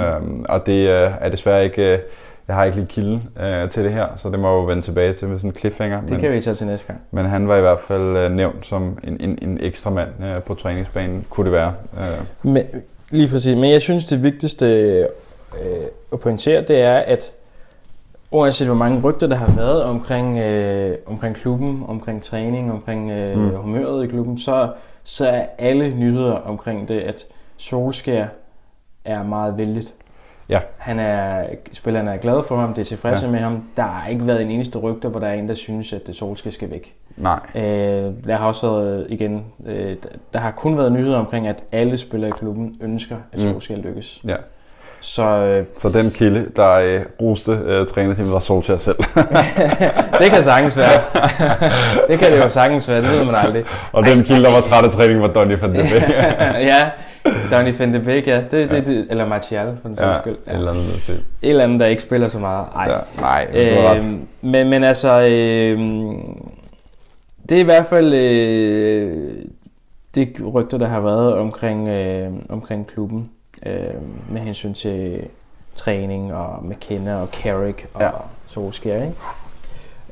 og 0.48 0.66
det 0.66 0.84
uh, 0.88 1.12
er 1.20 1.28
desværre 1.28 1.64
ikke, 1.64 1.92
uh, 1.94 1.98
jeg 2.48 2.56
har 2.56 2.64
ikke 2.64 2.76
lige 2.76 2.86
kilde 2.86 3.14
uh, 3.14 3.70
til 3.70 3.84
det 3.84 3.92
her, 3.92 4.06
så 4.16 4.30
det 4.30 4.40
må 4.40 4.48
jeg 4.48 4.54
jo 4.54 4.64
vende 4.64 4.82
tilbage 4.82 5.12
til 5.12 5.28
med 5.28 5.38
sådan 5.38 5.50
en 5.50 5.56
cliffhanger. 5.56 6.00
det 6.00 6.10
men, 6.10 6.20
kan 6.20 6.32
vi 6.32 6.40
tage 6.40 6.54
til 6.54 6.66
næste 6.66 6.86
gang. 6.86 7.00
men 7.10 7.26
han 7.26 7.48
var 7.48 7.56
i 7.56 7.60
hvert 7.60 7.80
fald 7.80 8.26
uh, 8.26 8.32
nævnt 8.32 8.66
som 8.66 8.98
en, 9.04 9.16
en, 9.20 9.38
en 9.42 9.58
ekstra 9.60 9.90
mand 9.90 10.08
uh, 10.20 10.42
på 10.42 10.54
træningsbanen, 10.54 11.26
kunne 11.30 11.44
det 11.44 11.52
være. 11.52 11.74
Uh, 11.92 12.52
Men, 12.52 12.64
lige 13.10 13.28
præcis. 13.28 13.56
Men 13.56 13.70
jeg 13.70 13.80
synes, 13.80 14.04
det 14.04 14.22
vigtigste 14.22 14.66
øh, 15.62 15.86
at 16.12 16.20
pointere, 16.20 16.60
det 16.60 16.80
er, 16.80 16.98
at 16.98 17.32
uanset 18.30 18.66
hvor 18.66 18.76
mange 18.76 19.00
rygter, 19.00 19.26
der 19.26 19.36
har 19.36 19.56
været 19.56 19.82
omkring, 19.82 20.38
øh, 20.38 20.96
omkring 21.06 21.36
klubben, 21.36 21.84
omkring 21.88 22.22
træning, 22.22 22.72
omkring 22.72 23.10
øh, 23.10 23.38
mm. 23.38 23.56
humøret 23.56 24.04
i 24.04 24.06
klubben, 24.06 24.38
så, 24.38 24.72
så 25.04 25.28
er 25.28 25.46
alle 25.58 25.94
nyheder 25.94 26.32
omkring 26.32 26.88
det, 26.88 27.00
at 27.00 27.26
Solskær 27.56 28.26
er 29.04 29.22
meget 29.22 29.58
vældigt. 29.58 29.94
Ja. 30.48 30.60
Han 30.76 30.98
er, 30.98 31.44
spillerne 31.72 32.10
er 32.12 32.16
glade 32.16 32.42
for 32.42 32.56
ham, 32.56 32.74
det 32.74 32.80
er 32.80 32.84
tilfredse 32.84 33.26
Ja. 33.26 33.32
med 33.32 33.40
ham. 33.40 33.64
Der 33.76 33.82
har 33.82 34.08
ikke 34.08 34.26
været 34.26 34.42
en 34.42 34.50
eneste 34.50 34.78
rygter, 34.78 35.08
hvor 35.08 35.20
der 35.20 35.26
er 35.26 35.32
en, 35.34 35.48
der 35.48 35.54
synes, 35.54 35.92
at 35.92 36.02
Solskær 36.12 36.50
skal 36.50 36.70
væk. 36.70 36.94
Nej. 37.16 37.40
Øh, 37.54 37.62
der 38.26 38.36
har 38.36 38.46
også 38.46 38.70
været, 38.70 39.06
igen, 39.10 39.44
øh, 39.66 39.96
der- 40.32 40.38
har 40.38 40.50
kun 40.50 40.76
været 40.78 40.92
nyheder 40.92 41.18
omkring, 41.18 41.46
at 41.46 41.64
alle 41.72 41.96
spillere 41.96 42.28
i 42.28 42.32
klubben 42.38 42.76
ønsker, 42.80 43.16
at 43.32 43.38
Mm. 43.38 43.44
Solskjaer 43.44 43.78
lykkes. 43.80 44.22
Ja. 44.28 44.36
Så 45.06 45.36
øh, 45.36 45.64
Så 45.76 45.88
den 45.88 46.10
kilde, 46.10 46.46
der 46.56 46.72
øh, 46.72 47.00
roste 47.20 47.52
øh, 47.66 47.86
trænerteamet, 47.86 48.32
var 48.32 48.38
Solskjaer 48.38 48.78
selv. 48.78 48.96
det 50.20 50.30
kan 50.30 50.42
sagtens 50.42 50.76
være. 50.76 51.00
det 52.08 52.18
kan 52.18 52.32
det 52.32 52.38
jo 52.38 52.50
sagtens 52.50 52.88
være, 52.88 53.02
det 53.02 53.10
ved 53.10 53.24
man 53.24 53.34
aldrig. 53.34 53.64
og 53.92 54.02
den 54.04 54.24
kilde, 54.24 54.42
der 54.42 54.52
var 54.52 54.60
træt 54.60 54.84
af 54.84 54.90
træning, 54.90 55.20
var 55.20 55.28
Donny 55.28 55.58
van 55.60 55.70
de 55.74 55.76
Beek. 55.76 56.02
ja, 56.72 56.90
Donny 57.50 57.74
van 57.78 57.94
de 57.94 58.00
Beek, 58.00 58.26
ja. 58.26 58.40
Det, 58.50 58.70
det, 58.70 58.86
det, 58.86 59.06
eller 59.10 59.26
Martial, 59.26 59.76
for 59.82 59.88
den 59.88 59.96
sags 59.96 60.16
ja, 60.16 60.20
skyld. 60.20 60.32
et 60.32 60.54
eller 60.54 60.70
andet 60.70 61.02
til. 61.04 61.14
Et 61.14 61.50
eller 61.50 61.64
andet, 61.64 61.80
der 61.80 61.86
ikke 61.86 62.02
spiller 62.02 62.28
så 62.28 62.38
meget. 62.38 62.66
Ej. 62.76 62.92
Ja, 62.92 62.98
nej. 63.20 63.46
Øh, 63.54 64.04
men, 64.42 64.68
men 64.70 64.84
altså, 64.84 65.20
øh, 65.20 65.78
det 67.48 67.56
er 67.56 67.60
i 67.60 67.64
hvert 67.64 67.86
fald 67.86 68.14
øh, 68.14 69.28
det 70.14 70.28
rygter, 70.54 70.78
der 70.78 70.88
har 70.88 71.00
været 71.00 71.34
omkring, 71.34 71.88
øh, 71.88 72.28
omkring 72.48 72.86
klubben 72.86 73.30
øh, 73.66 73.72
med 74.30 74.40
hensyn 74.40 74.74
til 74.74 75.20
træning 75.76 76.34
og 76.34 76.64
McKenna 76.64 77.16
og 77.20 77.28
Carrick 77.28 77.86
og 77.94 78.00
Ja. 78.00 78.06
ja. 78.06 78.12
Solskjaer, 78.46 79.02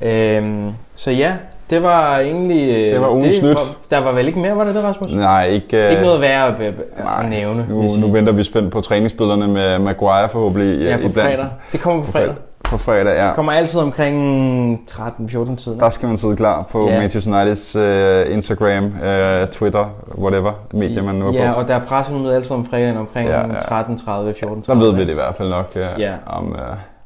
ikke? 0.01 0.37
Øh, 0.37 0.71
så 0.95 1.11
ja, 1.11 1.33
det 1.69 1.83
var 1.83 2.19
egentlig... 2.19 2.69
øh, 2.69 2.89
Det 2.91 3.01
var 3.01 3.09
ugens 3.09 3.41
nyt. 3.41 3.49
var- 3.49 3.75
Der 3.89 3.97
var 3.97 4.11
vel 4.11 4.27
ikke 4.27 4.39
mere, 4.39 4.55
var 4.57 4.63
det 4.63 4.75
det, 4.75 4.83
Rasmus? 4.83 5.13
Nej, 5.13 5.45
ikke... 5.47 5.85
Øh, 5.85 5.91
Ikke 5.91 6.03
noget 6.03 6.21
værd 6.21 6.53
at, 6.53 6.61
at, 6.67 6.73
nej. 7.03 7.29
nævne. 7.29 7.65
Nu, 7.69 7.81
nu 8.01 8.11
venter 8.11 8.33
vi 8.33 8.43
spændt 8.43 8.71
på 8.71 8.81
træningsbillederne 8.81 9.47
med 9.47 9.79
Maguire 9.79 10.29
forhåbentlig. 10.29 10.81
Ja, 10.85 10.93
øh, 10.95 11.01
på 11.01 11.07
iblandt. 11.07 11.29
fredag. 11.35 11.47
Det 11.71 11.79
kommer 11.79 12.01
på 12.01 12.05
På 12.05 12.11
fredag. 12.11 12.33
På 12.69 12.77
fredag, 12.77 13.15
ja. 13.17 13.27
Det 13.27 13.35
kommer 13.35 13.51
altid 13.51 13.79
omkring 13.79 14.81
13-14 14.91 15.55
tiden. 15.55 15.79
Der 15.79 15.89
skal 15.89 16.07
man 16.07 16.17
sidde 16.17 16.35
klar 16.35 16.61
på 16.71 16.89
Ja. 16.89 16.99
Manchester 16.99 17.31
Uniteds 17.41 17.75
øh, 17.75 18.33
Instagram, 18.33 18.85
øh, 19.03 19.47
Twitter, 19.47 19.85
whatever 20.17 20.51
medier 20.73 21.03
man 21.03 21.15
nu 21.15 21.27
er 21.27 21.33
Ja, 21.33 21.51
på. 21.53 21.59
og 21.59 21.67
der 21.67 21.75
er 21.75 21.79
pressemøde 21.79 22.35
altid 22.35 22.51
om 22.51 22.65
fredagen 22.65 22.97
omkring 22.97 23.29
Ja, 23.29 23.39
ja, 23.39 23.47
ja. 23.47 23.75
ja. 23.75 23.81
13.30, 23.83 24.45
14.30. 24.45 24.63
Så 24.63 24.75
ved 24.75 24.93
vi 24.93 25.01
det 25.01 25.09
i 25.09 25.13
hvert 25.13 25.35
fald 25.35 25.49
nok, 25.49 25.71
øh, 25.75 25.85
Ja. 25.99 26.13
om, 26.27 26.51
øh, 26.51 26.59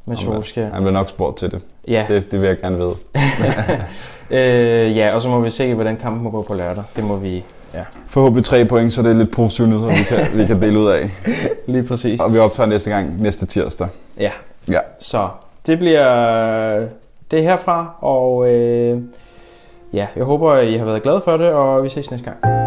Med 0.05 0.17
om, 0.17 0.23
Solskjaer. 0.23 0.73
Han 0.73 0.85
vil 0.85 0.93
nok 0.93 1.09
spurgt 1.09 1.37
til 1.37 1.51
det. 1.51 1.61
Ja. 1.87 2.05
det. 2.07 2.31
Det 2.31 2.41
vil 2.41 2.47
jeg 2.47 2.59
gerne 2.59 2.77
vide. 2.77 2.93
øh, 4.89 4.97
ja, 4.97 5.15
og 5.15 5.21
så 5.21 5.29
må 5.29 5.39
vi 5.39 5.49
se, 5.49 5.73
hvordan 5.73 5.97
kampen 5.97 6.23
må 6.23 6.29
gå 6.29 6.41
på 6.41 6.53
lørdag. 6.53 6.83
Det 6.95 7.03
må 7.03 7.15
vi, 7.15 7.43
ja, 7.73 7.79
Forhåbentlig 8.07 8.45
tre 8.45 8.65
point, 8.65 8.93
så 8.93 9.01
det 9.01 9.09
er 9.09 9.13
lidt 9.15 9.31
positive 9.31 9.67
nyheder, 9.67 9.87
vi 9.87 10.03
kan, 10.09 10.27
vi 10.39 10.45
kan 10.45 10.61
dele 10.61 10.79
ud 10.79 10.87
af. 10.87 11.09
lige 11.67 11.83
præcis. 11.83 12.21
Og 12.21 12.33
vi 12.33 12.39
optager 12.39 12.67
næste 12.67 12.89
gang, 12.89 13.21
næste 13.21 13.45
tirsdag. 13.45 13.87
Ja, 14.19 14.31
Ja. 14.71 14.79
så 14.99 15.27
det 15.67 15.79
bliver 15.79 16.87
det 17.31 17.43
herfra, 17.43 17.95
og 18.01 18.53
øh, 18.53 19.01
ja, 19.93 20.07
jeg 20.15 20.23
håber, 20.23 20.59
I 20.59 20.77
har 20.77 20.85
været 20.85 21.03
glade 21.03 21.21
for 21.21 21.37
det, 21.37 21.51
og 21.51 21.83
vi 21.83 21.89
ses 21.89 22.11
næste 22.11 22.31
gang. 22.31 22.58